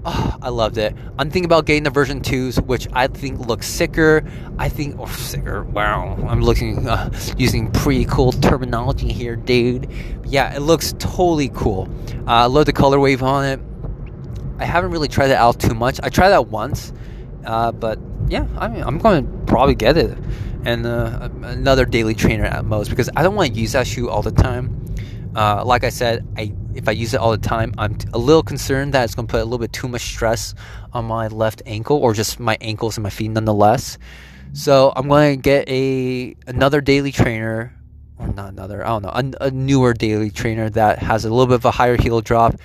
Oh, 0.05 0.37
I 0.41 0.49
loved 0.49 0.77
it. 0.77 0.95
I'm 1.17 1.29
thinking 1.29 1.45
about 1.45 1.65
getting 1.65 1.83
the 1.83 1.89
version 1.89 2.21
2s, 2.21 2.65
which 2.65 2.87
I 2.93 3.07
think 3.07 3.39
look 3.39 3.63
sicker. 3.63 4.23
I 4.57 4.69
think, 4.69 4.99
or 4.99 5.07
oh, 5.07 5.11
sicker, 5.11 5.63
wow. 5.63 6.17
I'm 6.27 6.41
looking, 6.41 6.87
uh, 6.87 7.11
using 7.37 7.71
pretty 7.71 8.05
cool 8.05 8.31
terminology 8.31 9.11
here, 9.11 9.35
dude. 9.35 9.89
But 10.21 10.29
yeah, 10.29 10.55
it 10.55 10.61
looks 10.61 10.93
totally 10.99 11.49
cool. 11.49 11.89
Uh, 12.27 12.31
I 12.31 12.45
love 12.45 12.65
the 12.65 12.73
color 12.73 12.99
wave 12.99 13.23
on 13.23 13.45
it. 13.45 13.59
I 14.59 14.65
haven't 14.65 14.91
really 14.91 15.07
tried 15.07 15.29
it 15.29 15.37
out 15.37 15.59
too 15.59 15.73
much. 15.73 15.99
I 16.03 16.09
tried 16.09 16.29
that 16.29 16.47
once, 16.47 16.91
uh, 17.45 17.71
but 17.71 17.97
yeah, 18.27 18.45
I 18.57 18.67
mean, 18.67 18.83
I'm 18.83 18.97
going 18.97 19.25
to 19.25 19.45
probably 19.45 19.75
get 19.75 19.97
it. 19.97 20.17
And 20.65 20.85
uh, 20.85 21.29
another 21.43 21.85
daily 21.85 22.13
trainer 22.13 22.43
at 22.43 22.65
most 22.65 22.89
because 22.89 23.09
I 23.15 23.23
don't 23.23 23.35
want 23.35 23.53
to 23.53 23.59
use 23.59 23.71
that 23.71 23.87
shoe 23.87 24.09
all 24.09 24.21
the 24.21 24.31
time. 24.31 24.88
Uh, 25.35 25.63
like 25.63 25.83
I 25.83 25.89
said, 25.89 26.27
I 26.37 26.53
if 26.73 26.87
I 26.87 26.91
use 26.91 27.13
it 27.13 27.19
all 27.19 27.31
the 27.31 27.37
time, 27.37 27.73
I'm 27.77 27.97
a 28.13 28.17
little 28.17 28.43
concerned 28.43 28.93
that 28.93 29.03
it's 29.03 29.15
going 29.15 29.27
to 29.27 29.31
put 29.31 29.41
a 29.41 29.43
little 29.43 29.59
bit 29.59 29.73
too 29.73 29.87
much 29.87 30.01
stress 30.01 30.53
on 30.93 31.05
my 31.05 31.27
left 31.27 31.61
ankle 31.65 31.97
or 31.97 32.13
just 32.13 32.39
my 32.39 32.57
ankles 32.61 32.97
and 32.97 33.03
my 33.03 33.09
feet 33.09 33.29
nonetheless. 33.29 33.97
So 34.53 34.91
I'm 34.95 35.07
going 35.07 35.37
to 35.37 35.41
get 35.41 35.67
a 35.69 36.35
another 36.47 36.81
daily 36.81 37.11
trainer 37.11 37.75
or 38.17 38.27
not 38.27 38.49
another, 38.49 38.85
I 38.85 38.89
don't 38.89 39.03
know, 39.03 39.37
a, 39.39 39.47
a, 39.47 39.51
newer 39.51 39.93
daily 39.93 40.29
trainer 40.29 40.69
that 40.71 40.99
has 40.99 41.23
a 41.25 41.29
little 41.29 41.47
bit 41.47 41.55
of 41.55 41.65
a 41.65 41.71
higher 41.71 41.95
heel 41.95 42.21
drop. 42.21 42.55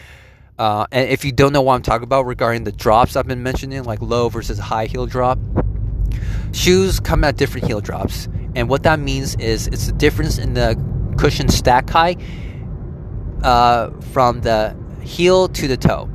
Uh, 0.58 0.86
and 0.90 1.08
if 1.08 1.24
you 1.24 1.32
don't 1.32 1.52
know 1.52 1.62
what 1.62 1.74
I'm 1.74 1.82
talking 1.82 2.04
about 2.04 2.26
regarding 2.26 2.64
the 2.64 2.72
drops 2.72 3.16
I've 3.16 3.26
been 3.26 3.42
mentioning, 3.42 3.84
like 3.84 4.00
low 4.02 4.28
versus 4.28 4.58
high 4.58 4.86
heel 4.86 5.06
drop, 5.06 5.38
shoes 6.52 7.00
come 7.00 7.24
at 7.24 7.36
different 7.36 7.66
heel 7.66 7.80
drops. 7.80 8.28
And 8.56 8.68
what 8.68 8.82
that 8.84 8.98
means 8.98 9.34
is 9.36 9.68
it's 9.68 9.86
the 9.86 9.92
difference 9.92 10.38
in 10.38 10.54
the 10.54 10.80
cushion 11.18 11.48
stack 11.48 11.88
height 11.90 12.20
uh, 13.44 13.90
from 14.12 14.40
the 14.40 14.76
heel 15.02 15.48
to 15.48 15.68
the 15.68 15.76
toe. 15.76 16.08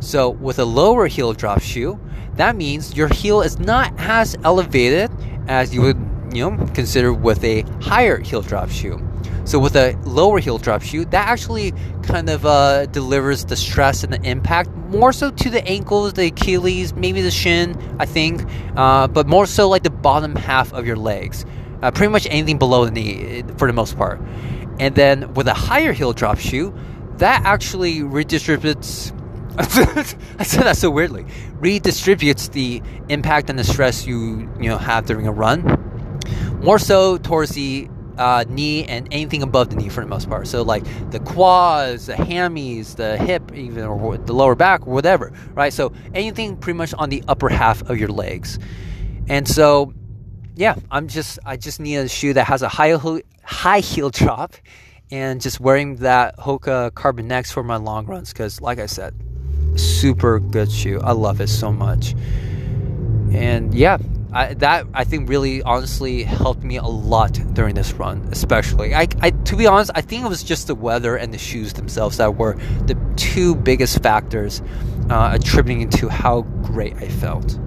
So 0.00 0.30
with 0.30 0.58
a 0.58 0.64
lower 0.64 1.06
heel 1.06 1.32
drop 1.32 1.60
shoe, 1.60 1.98
that 2.36 2.56
means 2.56 2.96
your 2.96 3.08
heel 3.08 3.42
is 3.42 3.58
not 3.58 3.92
as 3.98 4.36
elevated 4.44 5.10
as 5.48 5.74
you 5.74 5.82
would 5.82 5.98
you 6.32 6.50
know 6.50 6.66
consider 6.74 7.12
with 7.12 7.42
a 7.44 7.62
higher 7.80 8.18
heel 8.18 8.42
drop 8.42 8.70
shoe. 8.70 9.00
So 9.44 9.60
with 9.60 9.76
a 9.76 9.96
lower 10.04 10.40
heel 10.40 10.58
drop 10.58 10.82
shoe, 10.82 11.04
that 11.06 11.28
actually 11.28 11.72
kind 12.02 12.28
of 12.28 12.44
uh, 12.44 12.86
delivers 12.86 13.44
the 13.44 13.56
stress 13.56 14.02
and 14.02 14.12
the 14.12 14.20
impact 14.28 14.70
more 14.88 15.12
so 15.12 15.30
to 15.30 15.50
the 15.50 15.64
ankles, 15.66 16.14
the 16.14 16.26
Achilles, 16.26 16.94
maybe 16.94 17.20
the 17.20 17.30
shin, 17.30 17.76
I 18.00 18.06
think, 18.06 18.44
uh, 18.76 19.06
but 19.06 19.28
more 19.28 19.46
so 19.46 19.68
like 19.68 19.84
the 19.84 19.90
bottom 19.90 20.34
half 20.34 20.72
of 20.72 20.84
your 20.86 20.96
legs. 20.96 21.44
Uh, 21.82 21.90
pretty 21.90 22.10
much 22.10 22.26
anything 22.28 22.58
below 22.58 22.86
the 22.86 22.90
knee 22.90 23.44
for 23.56 23.68
the 23.68 23.72
most 23.72 23.96
part. 23.96 24.20
And 24.78 24.94
then 24.94 25.34
with 25.34 25.48
a 25.48 25.54
higher 25.54 25.92
heel 25.92 26.12
drop 26.12 26.38
shoe, 26.38 26.74
that 27.18 27.42
actually 27.44 28.00
redistributes. 28.00 29.12
I 30.38 30.42
said 30.42 30.64
that 30.64 30.76
so 30.76 30.90
weirdly. 30.90 31.24
Redistributes 31.60 32.52
the 32.52 32.82
impact 33.08 33.48
and 33.48 33.58
the 33.58 33.64
stress 33.64 34.06
you 34.06 34.50
you 34.60 34.68
know 34.68 34.76
have 34.76 35.06
during 35.06 35.26
a 35.26 35.32
run, 35.32 35.62
more 36.62 36.78
so 36.78 37.16
towards 37.16 37.52
the 37.52 37.88
uh, 38.18 38.44
knee 38.48 38.84
and 38.84 39.08
anything 39.10 39.42
above 39.42 39.70
the 39.70 39.76
knee 39.76 39.88
for 39.88 40.00
the 40.00 40.06
most 40.06 40.28
part. 40.28 40.46
So 40.46 40.62
like 40.62 40.84
the 41.10 41.20
quads, 41.20 42.06
the 42.06 42.14
hammies, 42.14 42.96
the 42.96 43.16
hip, 43.16 43.52
even 43.54 43.84
or 43.84 44.18
the 44.18 44.32
lower 44.32 44.54
back, 44.54 44.86
whatever. 44.86 45.32
Right. 45.54 45.72
So 45.72 45.92
anything 46.14 46.56
pretty 46.56 46.76
much 46.76 46.94
on 46.94 47.08
the 47.08 47.22
upper 47.28 47.48
half 47.48 47.82
of 47.88 47.98
your 47.98 48.08
legs. 48.08 48.58
And 49.28 49.48
so, 49.48 49.92
yeah, 50.56 50.74
I'm 50.90 51.06
just 51.06 51.38
I 51.44 51.56
just 51.56 51.78
need 51.80 51.96
a 51.96 52.08
shoe 52.08 52.32
that 52.32 52.44
has 52.44 52.62
a 52.62 52.68
high 52.68 52.96
high 53.44 53.80
heel 53.80 54.10
drop 54.10 54.54
and 55.10 55.40
just 55.40 55.60
wearing 55.60 55.96
that 55.96 56.36
Hoka 56.38 56.92
Carbon 56.94 57.30
X 57.30 57.52
for 57.52 57.62
my 57.62 57.76
long 57.76 58.06
runs 58.06 58.32
because, 58.32 58.60
like 58.60 58.78
I 58.78 58.86
said, 58.86 59.14
super 59.76 60.40
good 60.40 60.72
shoe. 60.72 60.98
I 61.04 61.12
love 61.12 61.40
it 61.40 61.48
so 61.48 61.70
much. 61.70 62.14
And 63.32 63.74
yeah, 63.74 63.98
I, 64.32 64.54
that 64.54 64.86
I 64.94 65.04
think 65.04 65.28
really 65.28 65.62
honestly 65.62 66.22
helped 66.22 66.62
me 66.62 66.78
a 66.78 66.84
lot 66.84 67.38
during 67.52 67.74
this 67.74 67.92
run, 67.92 68.26
especially. 68.32 68.94
I, 68.94 69.08
I, 69.20 69.30
to 69.30 69.56
be 69.56 69.66
honest, 69.66 69.90
I 69.94 70.00
think 70.00 70.24
it 70.24 70.28
was 70.28 70.42
just 70.42 70.68
the 70.68 70.74
weather 70.74 71.16
and 71.16 71.34
the 71.34 71.38
shoes 71.38 71.74
themselves 71.74 72.16
that 72.16 72.36
were 72.36 72.54
the 72.86 72.98
two 73.16 73.54
biggest 73.54 74.02
factors 74.02 74.62
uh, 75.10 75.30
attributing 75.34 75.90
to 75.90 76.08
how 76.08 76.42
great 76.62 76.96
I 76.96 77.08
felt. 77.08 77.58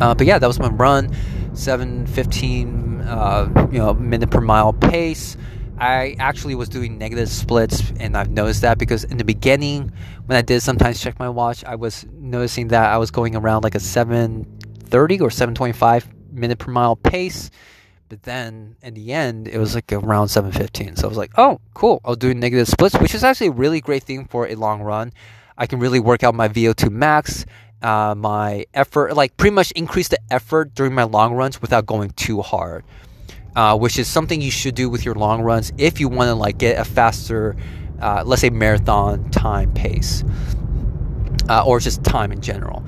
Uh, 0.00 0.14
but 0.14 0.26
yeah, 0.26 0.38
that 0.38 0.46
was 0.46 0.58
my 0.58 0.68
run, 0.68 1.10
7:15, 1.52 3.06
uh, 3.06 3.68
you 3.72 3.78
know, 3.78 3.94
minute 3.94 4.30
per 4.30 4.40
mile 4.40 4.72
pace. 4.72 5.36
I 5.78 6.16
actually 6.18 6.56
was 6.56 6.68
doing 6.68 6.98
negative 6.98 7.28
splits, 7.28 7.92
and 8.00 8.16
I've 8.16 8.30
noticed 8.30 8.62
that 8.62 8.78
because 8.78 9.04
in 9.04 9.16
the 9.16 9.24
beginning, 9.24 9.92
when 10.26 10.36
I 10.36 10.42
did 10.42 10.60
sometimes 10.60 11.00
check 11.00 11.18
my 11.20 11.28
watch, 11.28 11.64
I 11.64 11.76
was 11.76 12.04
noticing 12.12 12.68
that 12.68 12.90
I 12.90 12.96
was 12.96 13.12
going 13.12 13.36
around 13.36 13.62
like 13.62 13.76
a 13.76 13.80
730 13.80 15.20
or 15.20 15.30
725 15.30 16.08
minute 16.32 16.58
per 16.58 16.72
mile 16.72 16.96
pace. 16.96 17.50
But 18.08 18.22
then 18.22 18.76
in 18.82 18.94
the 18.94 19.12
end, 19.12 19.48
it 19.48 19.58
was 19.58 19.74
like 19.74 19.92
around 19.92 20.28
715. 20.28 20.96
So 20.96 21.06
I 21.06 21.08
was 21.08 21.18
like, 21.18 21.32
oh, 21.36 21.60
cool. 21.74 22.00
I 22.04 22.08
was 22.08 22.18
doing 22.18 22.40
negative 22.40 22.66
splits, 22.66 22.98
which 22.98 23.14
is 23.14 23.22
actually 23.22 23.48
a 23.48 23.52
really 23.52 23.80
great 23.80 24.02
thing 24.02 24.24
for 24.24 24.48
a 24.48 24.54
long 24.54 24.82
run. 24.82 25.12
I 25.58 25.66
can 25.66 25.78
really 25.78 26.00
work 26.00 26.24
out 26.24 26.34
my 26.34 26.48
VO2 26.48 26.90
max, 26.90 27.44
uh, 27.82 28.14
my 28.16 28.66
effort, 28.74 29.14
like 29.14 29.36
pretty 29.36 29.54
much 29.54 29.70
increase 29.72 30.08
the 30.08 30.18
effort 30.30 30.74
during 30.74 30.94
my 30.94 31.04
long 31.04 31.34
runs 31.34 31.60
without 31.62 31.86
going 31.86 32.10
too 32.10 32.42
hard 32.42 32.84
uh, 33.58 33.76
which 33.76 33.98
is 33.98 34.06
something 34.06 34.40
you 34.40 34.52
should 34.52 34.76
do 34.76 34.88
with 34.88 35.04
your 35.04 35.16
long 35.16 35.42
runs 35.42 35.72
if 35.78 35.98
you 35.98 36.08
want 36.08 36.28
to 36.28 36.34
like 36.34 36.58
get 36.58 36.78
a 36.78 36.84
faster, 36.84 37.56
uh, 38.00 38.22
let's 38.24 38.40
say 38.40 38.50
marathon 38.50 39.28
time 39.30 39.74
pace, 39.74 40.22
uh, 41.48 41.64
or 41.66 41.80
just 41.80 42.04
time 42.04 42.30
in 42.30 42.40
general. 42.40 42.84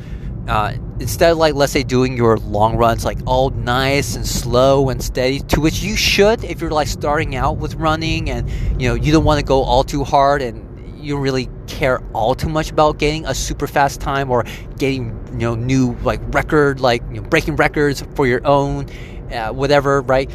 Uh, 0.47 0.75
instead 1.01 1.33
of 1.33 1.39
like 1.39 1.55
let's 1.55 1.73
say 1.73 1.83
doing 1.83 2.17
your 2.17 2.37
long 2.39 2.77
runs 2.77 3.05
like 3.05 3.19
all 3.27 3.51
nice 3.51 4.15
and 4.15 4.25
slow 4.25 4.91
and 4.91 5.03
steady 5.03 5.41
to 5.41 5.61
which 5.61 5.83
you 5.83 5.97
should 5.97 6.45
if 6.45 6.61
you're 6.61 6.71
like 6.71 6.89
starting 6.89 7.35
out 7.35 7.57
with 7.57 7.75
running 7.75 8.31
and 8.31 8.49
you 8.81 8.89
know 8.89 8.95
you 8.95 9.13
don't 9.13 9.25
want 9.25 9.39
to 9.39 9.45
go 9.45 9.63
all 9.63 9.83
too 9.83 10.03
hard 10.05 10.41
and 10.41 10.70
you 11.01 11.19
really 11.19 11.49
care 11.67 12.03
all 12.13 12.35
too 12.35 12.49
much 12.49 12.71
about 12.71 12.99
getting 12.99 13.27
a 13.27 13.35
super 13.35 13.67
fast 13.67 14.01
time 14.01 14.31
or 14.31 14.45
getting 14.79 15.17
you 15.33 15.39
know 15.39 15.55
new 15.55 15.97
like 16.03 16.21
record 16.35 16.81
like 16.81 17.03
you 17.11 17.21
know, 17.21 17.29
breaking 17.29 17.57
records 17.57 18.03
for 18.15 18.27
your 18.27 18.47
own 18.47 18.87
uh, 19.33 19.51
whatever, 19.51 20.03
right? 20.03 20.31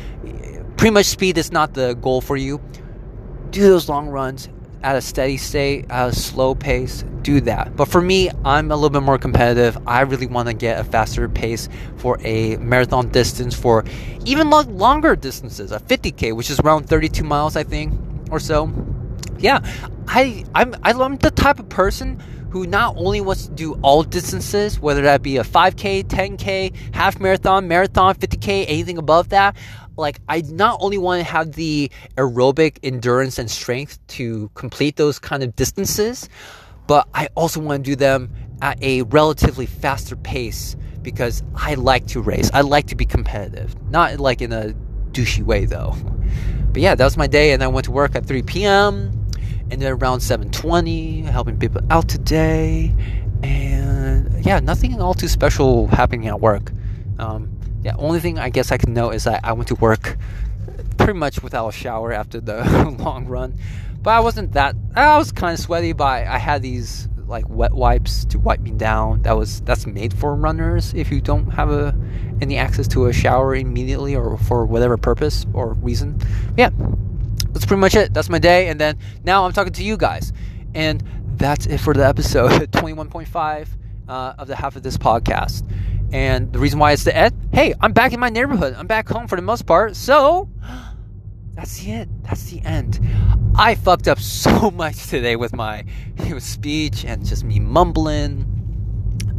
Pretty 0.78 0.92
much 0.92 1.06
speed 1.06 1.38
is 1.38 1.52
not 1.52 1.74
the 1.74 1.94
goal 1.96 2.22
for 2.22 2.38
you. 2.38 2.62
Do 3.52 3.62
those 3.62 3.88
long 3.88 4.10
runs 4.10 4.50
at 4.84 4.96
a 4.96 5.02
steady 5.02 5.38
state, 5.38 5.86
at 5.90 6.10
a 6.10 6.16
slow 6.16 6.54
pace, 6.54 7.04
do 7.22 7.42
that. 7.42 7.76
But 7.76 7.88
for 7.88 8.02
me, 8.02 8.30
I'm 8.44 8.72
a 8.72 8.76
little 8.76 8.92
bit 8.92 9.02
more 9.02 9.18
competitive. 9.18 9.78
I 9.88 10.02
really 10.02 10.28
want 10.28 10.48
to 10.48 10.54
get 10.54 10.80
a 10.80 10.84
faster 10.84 11.28
pace 11.28 11.68
for 11.98 12.20
a 12.22 12.58
marathon 12.58 13.10
distance, 13.10 13.56
for 13.56 13.84
even 14.26 14.50
longer 14.50 15.16
distances, 15.16 15.72
a 15.72 15.80
50k, 15.80 16.36
which 16.36 16.52
is 16.52 16.60
around 16.60 16.88
32 16.88 17.24
miles, 17.24 17.56
I 17.56 17.64
think, 17.64 18.00
or 18.30 18.40
so. 18.40 18.68
Yeah, 19.40 19.60
I 20.08 20.46
I'm 20.56 20.76
I'm 20.84 21.18
the 21.18 21.32
type 21.32 21.60
of 21.60 21.70
person 21.70 22.22
who 22.56 22.66
not 22.66 22.96
only 22.96 23.20
wants 23.20 23.48
to 23.48 23.52
do 23.52 23.74
all 23.82 24.02
distances, 24.02 24.80
whether 24.80 25.02
that 25.02 25.22
be 25.22 25.36
a 25.36 25.44
5K, 25.44 26.06
10K, 26.06 26.74
half 26.96 27.20
marathon, 27.20 27.68
marathon, 27.68 28.16
50K, 28.16 28.64
anything 28.70 28.98
above 28.98 29.28
that. 29.28 29.58
Like, 29.98 30.22
I 30.30 30.40
not 30.40 30.78
only 30.80 30.98
want 30.98 31.20
to 31.20 31.30
have 31.30 31.52
the 31.52 31.92
aerobic 32.16 32.78
endurance 32.82 33.40
and 33.40 33.52
strength 33.52 34.00
to 34.08 34.50
complete 34.54 34.96
those 34.96 35.20
kind 35.20 35.44
of 35.44 35.54
distances, 35.58 36.30
but 36.88 37.10
I 37.14 37.28
also 37.36 37.60
want 37.60 37.84
to 37.84 37.92
do 37.92 37.98
them 37.98 38.32
at 38.62 38.82
a 38.82 39.02
relatively 39.02 39.66
faster 39.66 40.16
pace 40.16 40.78
because 41.02 41.44
I 41.56 41.74
like 41.74 42.08
to 42.08 42.22
race. 42.22 42.50
I 42.54 42.62
like 42.62 42.88
to 42.88 42.96
be 42.96 43.06
competitive. 43.06 43.76
Not 43.92 44.22
like 44.22 44.42
in 44.42 44.54
a 44.54 44.74
douchey 45.12 45.44
way, 45.44 45.66
though. 45.66 45.94
But 46.72 46.82
yeah, 46.82 46.96
that 46.96 47.04
was 47.04 47.18
my 47.18 47.28
day, 47.28 47.52
and 47.52 47.62
I 47.62 47.68
went 47.68 47.84
to 47.84 47.92
work 47.92 48.16
at 48.16 48.26
3 48.26 48.44
p.m 48.44 49.15
ended 49.72 49.90
around 49.90 50.20
7:20, 50.20 51.24
helping 51.24 51.58
people 51.58 51.82
out 51.90 52.08
today, 52.08 52.94
and 53.44 54.46
yeah, 54.46 54.60
nothing 54.60 55.02
all 55.02 55.14
too 55.14 55.28
special 55.28 55.88
happening 55.88 56.28
at 56.28 56.40
work. 56.40 56.72
Um, 57.20 57.50
yeah, 57.84 57.96
only 57.98 58.20
thing 58.20 58.40
I 58.40 58.50
guess 58.50 58.72
I 58.72 58.78
can 58.78 58.94
know 58.94 59.12
is 59.12 59.26
that 59.26 59.42
I 59.44 59.54
went 59.54 59.68
to 59.70 59.76
work 59.76 60.18
pretty 60.98 61.14
much 61.14 61.44
without 61.44 61.68
a 61.68 61.72
shower 61.72 62.12
after 62.12 62.40
the 62.40 62.64
long 63.00 63.28
run. 63.28 63.56
But 64.02 64.12
I 64.12 64.20
wasn't 64.20 64.54
that. 64.54 64.76
I 64.96 65.18
was 65.18 65.32
kind 65.32 65.54
of 65.54 65.60
sweaty, 65.60 65.94
but 65.94 66.06
I 66.06 66.38
had 66.38 66.62
these 66.62 67.08
like 67.28 67.46
wet 67.50 67.74
wipes 67.74 68.26
to 68.26 68.40
wipe 68.40 68.60
me 68.60 68.72
down. 68.72 69.22
That 69.24 69.38
was 69.38 69.62
that's 69.62 69.86
made 69.88 70.14
for 70.14 70.36
runners 70.36 70.94
if 70.94 71.12
you 71.12 71.22
don't 71.22 71.50
have 71.52 71.72
a 71.72 71.96
any 72.42 72.58
access 72.58 72.88
to 72.90 73.06
a 73.06 73.14
shower 73.14 73.56
immediately 73.56 74.16
or 74.16 74.38
for 74.38 74.66
whatever 74.66 74.98
purpose 74.98 75.46
or 75.54 75.74
reason. 75.74 76.20
Yeah, 76.58 76.70
that's 77.56 77.66
pretty 77.66 77.80
much 77.80 77.96
it. 77.96 78.14
That's 78.14 78.30
my 78.30 78.38
day, 78.38 78.68
and 78.68 78.82
then 78.82 79.00
now 79.24 79.46
I'm 79.46 79.54
talking 79.54 79.72
to 79.72 79.84
you 79.84 79.96
guys, 79.96 80.34
and 80.74 81.02
that's 81.38 81.66
it 81.66 81.78
for 81.78 81.94
the 81.94 82.06
episode 82.06 82.52
21.5 82.74 83.68
uh, 84.10 84.34
of 84.38 84.50
the 84.50 84.58
half 84.58 84.76
of 84.76 84.84
this 84.84 84.98
podcast. 84.98 85.64
And 86.12 86.52
the 86.52 86.60
reason 86.60 86.80
why 86.80 86.92
it's 86.92 87.06
the 87.06 87.16
end, 87.16 87.34
hey, 87.54 87.74
I'm 87.80 87.94
back 87.94 88.12
in 88.12 88.20
my 88.20 88.28
neighborhood. 88.28 88.76
I'm 88.78 88.88
back 88.88 89.08
home 89.08 89.30
for 89.30 89.38
the 89.38 89.42
most 89.42 89.66
part. 89.66 89.96
So 89.96 90.50
that's 91.54 91.80
the 91.80 91.92
end. 91.94 92.24
That's 92.24 92.44
the 92.52 92.60
end. 92.60 93.00
I 93.56 93.76
fucked 93.76 94.10
up 94.10 94.20
so 94.42 94.70
much 94.70 95.08
today 95.08 95.38
with 95.38 95.56
my 95.56 95.86
speech 96.40 97.06
and 97.06 97.26
just 97.26 97.46
me 97.46 97.62
mumbling. 97.62 98.52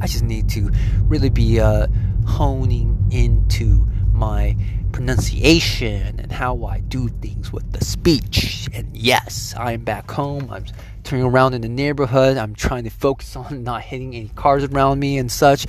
I 0.00 0.06
just 0.06 0.24
need 0.24 0.48
to 0.50 0.70
really 1.02 1.28
be 1.28 1.60
uh, 1.60 1.88
honing 2.26 3.08
into 3.10 3.86
my 4.14 4.56
pronunciation 4.96 6.18
and 6.18 6.32
how 6.32 6.64
I 6.64 6.80
do 6.80 7.08
things 7.20 7.52
with 7.52 7.70
the 7.70 7.84
speech. 7.84 8.66
And 8.72 8.96
yes, 8.96 9.54
I'm 9.54 9.84
back 9.84 10.10
home. 10.10 10.48
I'm 10.50 10.64
turning 11.04 11.26
around 11.26 11.52
in 11.52 11.60
the 11.60 11.68
neighborhood. 11.68 12.38
I'm 12.38 12.54
trying 12.54 12.84
to 12.84 12.90
focus 12.90 13.36
on 13.36 13.62
not 13.62 13.82
hitting 13.82 14.16
any 14.16 14.30
cars 14.30 14.64
around 14.64 14.98
me 14.98 15.18
and 15.18 15.30
such. 15.30 15.66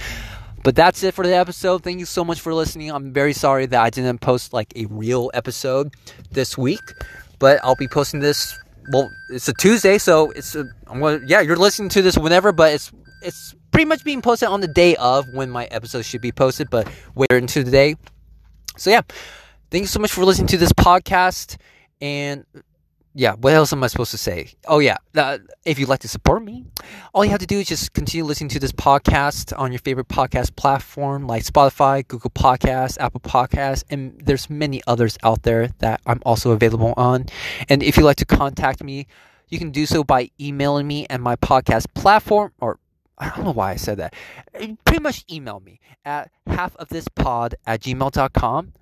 But 0.63 0.77
that's 0.77 1.03
it 1.03 1.13
for 1.13 1.27
the 1.27 1.35
episode. 1.35 1.83
Thank 1.83 1.99
you 1.99 2.05
so 2.05 2.23
much 2.23 2.39
for 2.39 2.53
listening. 2.53 2.89
I'm 2.89 3.11
very 3.11 3.33
sorry 3.33 3.65
that 3.65 3.81
I 3.81 3.89
didn't 3.89 4.19
post 4.19 4.53
like 4.53 4.71
a 4.77 4.85
real 4.85 5.29
episode 5.33 5.93
this 6.31 6.57
week, 6.57 6.79
but 7.37 7.59
I'll 7.65 7.75
be 7.75 7.89
posting 7.89 8.21
this. 8.21 8.57
Well, 8.93 9.11
it's 9.29 9.49
a 9.49 9.53
Tuesday, 9.53 9.97
so 9.97 10.31
it's 10.31 10.55
gonna, 10.85 11.19
yeah, 11.27 11.41
you're 11.41 11.57
listening 11.57 11.89
to 11.89 12.01
this 12.01 12.17
whenever, 12.17 12.53
but 12.53 12.73
it's 12.73 12.93
it's 13.21 13.53
pretty 13.71 13.85
much 13.85 14.05
being 14.05 14.21
posted 14.21 14.47
on 14.47 14.61
the 14.61 14.69
day 14.69 14.95
of 14.95 15.25
when 15.33 15.49
my 15.49 15.65
episode 15.65 16.05
should 16.05 16.21
be 16.21 16.31
posted, 16.31 16.69
but 16.69 16.87
wait 17.13 17.29
into 17.29 17.65
the 17.65 17.71
day. 17.71 17.95
So 18.77 18.89
yeah, 18.89 19.01
thank 19.71 19.83
you 19.83 19.87
so 19.87 19.99
much 19.99 20.11
for 20.11 20.23
listening 20.23 20.47
to 20.47 20.57
this 20.57 20.71
podcast 20.71 21.57
and 22.01 22.45
yeah, 23.17 23.33
what 23.33 23.53
else 23.53 23.73
am 23.73 23.83
I 23.83 23.87
supposed 23.87 24.11
to 24.11 24.17
say? 24.17 24.51
Oh, 24.67 24.77
yeah. 24.77 24.97
Uh, 25.15 25.39
if 25.65 25.79
you'd 25.79 25.89
like 25.89 26.01
to 26.01 26.07
support 26.07 26.43
me, 26.43 26.65
all 27.15 27.25
you 27.25 27.31
have 27.31 27.39
to 27.39 27.47
do 27.47 27.57
is 27.57 27.67
just 27.67 27.93
continue 27.93 28.23
listening 28.23 28.49
to 28.49 28.59
this 28.59 28.71
podcast 28.71 29.57
on 29.57 29.71
your 29.71 29.79
favorite 29.79 30.07
podcast 30.07 30.55
platform 30.55 31.25
like 31.25 31.43
Spotify, 31.43 32.07
Google 32.07 32.29
Podcasts, 32.29 32.95
Apple 32.99 33.19
Podcasts, 33.19 33.83
and 33.89 34.21
there's 34.23 34.51
many 34.51 34.83
others 34.85 35.17
out 35.23 35.41
there 35.41 35.69
that 35.79 35.99
I'm 36.05 36.21
also 36.27 36.51
available 36.51 36.93
on. 36.95 37.25
And 37.69 37.81
if 37.81 37.97
you'd 37.97 38.03
like 38.03 38.17
to 38.17 38.25
contact 38.25 38.83
me, 38.83 39.07
you 39.49 39.57
can 39.57 39.71
do 39.71 39.87
so 39.87 40.03
by 40.03 40.29
emailing 40.39 40.85
me 40.85 41.07
at 41.09 41.19
my 41.19 41.37
podcast 41.37 41.87
platform 41.95 42.53
or 42.59 42.77
I 43.17 43.29
don't 43.29 43.45
know 43.45 43.51
why 43.53 43.71
I 43.71 43.75
said 43.75 43.97
that. 43.97 44.13
Pretty 44.53 45.01
much 45.01 45.25
email 45.31 45.59
me 45.59 45.79
at 46.05 46.31
half 46.45 46.75
of 46.75 46.89
this 46.89 47.07
pod 47.07 47.55
at 47.65 47.81
gmail.com 47.81 48.73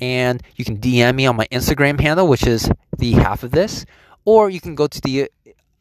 and 0.00 0.42
you 0.56 0.64
can 0.64 0.78
DM 0.78 1.14
me 1.14 1.26
on 1.26 1.36
my 1.36 1.46
Instagram 1.50 2.00
handle, 2.00 2.28
which 2.28 2.46
is 2.46 2.70
the 2.98 3.12
half 3.12 3.42
of 3.42 3.50
this, 3.52 3.86
or 4.24 4.50
you 4.50 4.60
can 4.60 4.74
go 4.74 4.86
to 4.86 5.00
the 5.00 5.30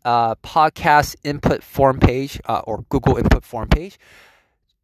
uh, 0.06 0.36
podcast 0.36 1.16
input 1.24 1.64
form 1.64 2.00
page 2.00 2.40
uh, 2.46 2.62
or 2.66 2.86
Google 2.90 3.18
input 3.18 3.44
form 3.44 3.68
page. 3.68 3.98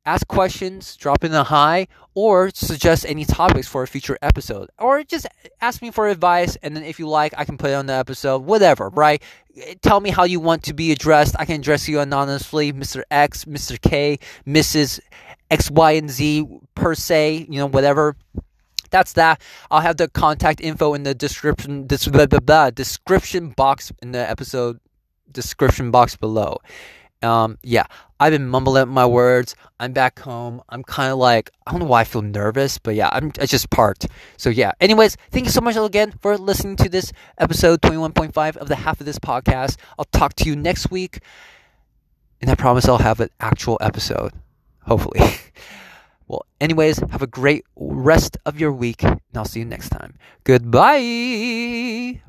Ask 0.03 0.27
questions, 0.27 0.95
drop 0.95 1.23
in 1.23 1.31
a 1.31 1.43
hi, 1.43 1.87
or 2.15 2.49
suggest 2.55 3.05
any 3.07 3.23
topics 3.23 3.67
for 3.67 3.83
a 3.83 3.87
future 3.87 4.17
episode. 4.23 4.69
Or 4.79 5.03
just 5.03 5.27
ask 5.61 5.79
me 5.79 5.91
for 5.91 6.07
advice, 6.07 6.57
and 6.63 6.75
then 6.75 6.83
if 6.83 6.97
you 6.97 7.07
like, 7.07 7.35
I 7.37 7.45
can 7.45 7.55
put 7.55 7.69
it 7.69 7.75
on 7.75 7.85
the 7.85 7.93
episode, 7.93 8.43
whatever, 8.43 8.89
right? 8.89 9.21
Tell 9.83 9.99
me 9.99 10.09
how 10.09 10.23
you 10.23 10.39
want 10.39 10.63
to 10.63 10.73
be 10.73 10.91
addressed. 10.91 11.35
I 11.37 11.45
can 11.45 11.59
address 11.59 11.87
you 11.87 11.99
anonymously, 11.99 12.73
Mr. 12.73 13.03
X, 13.11 13.45
Mr. 13.45 13.79
K, 13.79 14.17
Mrs. 14.47 14.99
X, 15.51 15.69
Y, 15.69 15.91
and 15.91 16.09
Z, 16.09 16.47
per 16.73 16.95
se, 16.95 17.45
you 17.47 17.59
know, 17.59 17.67
whatever 17.67 18.15
that's 18.89 19.13
that. 19.13 19.41
I'll 19.69 19.81
have 19.81 19.97
the 19.97 20.09
contact 20.09 20.61
info 20.61 20.93
in 20.93 21.03
the 21.03 21.15
description 21.15 21.87
this 21.87 22.07
blah, 22.07 22.25
blah, 22.25 22.39
blah, 22.39 22.69
description 22.71 23.49
box 23.49 23.91
in 24.01 24.11
the 24.11 24.29
episode 24.29 24.79
description 25.31 25.91
box 25.91 26.15
below. 26.15 26.57
Um, 27.23 27.57
yeah, 27.63 27.85
I've 28.19 28.31
been 28.31 28.47
mumbling 28.47 28.89
my 28.89 29.05
words. 29.05 29.55
I'm 29.79 29.93
back 29.93 30.19
home. 30.19 30.61
I'm 30.69 30.83
kind 30.83 31.11
of 31.11 31.17
like 31.17 31.51
I 31.65 31.71
don't 31.71 31.81
know 31.81 31.87
why 31.87 32.01
I 32.01 32.03
feel 32.03 32.21
nervous, 32.21 32.77
but 32.77 32.95
yeah, 32.95 33.09
I'm 33.11 33.31
I 33.39 33.45
just 33.45 33.69
parked. 33.69 34.07
So 34.37 34.49
yeah. 34.49 34.71
Anyways, 34.79 35.17
thank 35.31 35.45
you 35.45 35.51
so 35.51 35.61
much 35.61 35.75
again 35.75 36.13
for 36.21 36.37
listening 36.37 36.75
to 36.77 36.89
this 36.89 37.11
episode 37.37 37.81
21.5 37.81 38.57
of 38.57 38.67
the 38.67 38.75
half 38.75 38.99
of 38.99 39.05
this 39.05 39.19
podcast. 39.19 39.77
I'll 39.97 40.05
talk 40.05 40.33
to 40.35 40.45
you 40.45 40.55
next 40.55 40.91
week, 40.91 41.19
and 42.41 42.49
I 42.49 42.55
promise 42.55 42.87
I'll 42.87 42.97
have 42.97 43.19
an 43.19 43.29
actual 43.39 43.77
episode. 43.81 44.33
Hopefully. 44.85 45.21
Well, 46.31 46.45
anyways, 46.61 46.99
have 47.11 47.21
a 47.21 47.27
great 47.27 47.65
rest 47.75 48.37
of 48.45 48.57
your 48.57 48.71
week, 48.71 49.03
and 49.03 49.19
I'll 49.35 49.43
see 49.43 49.59
you 49.59 49.65
next 49.65 49.89
time. 49.89 50.13
Goodbye. 50.45 52.21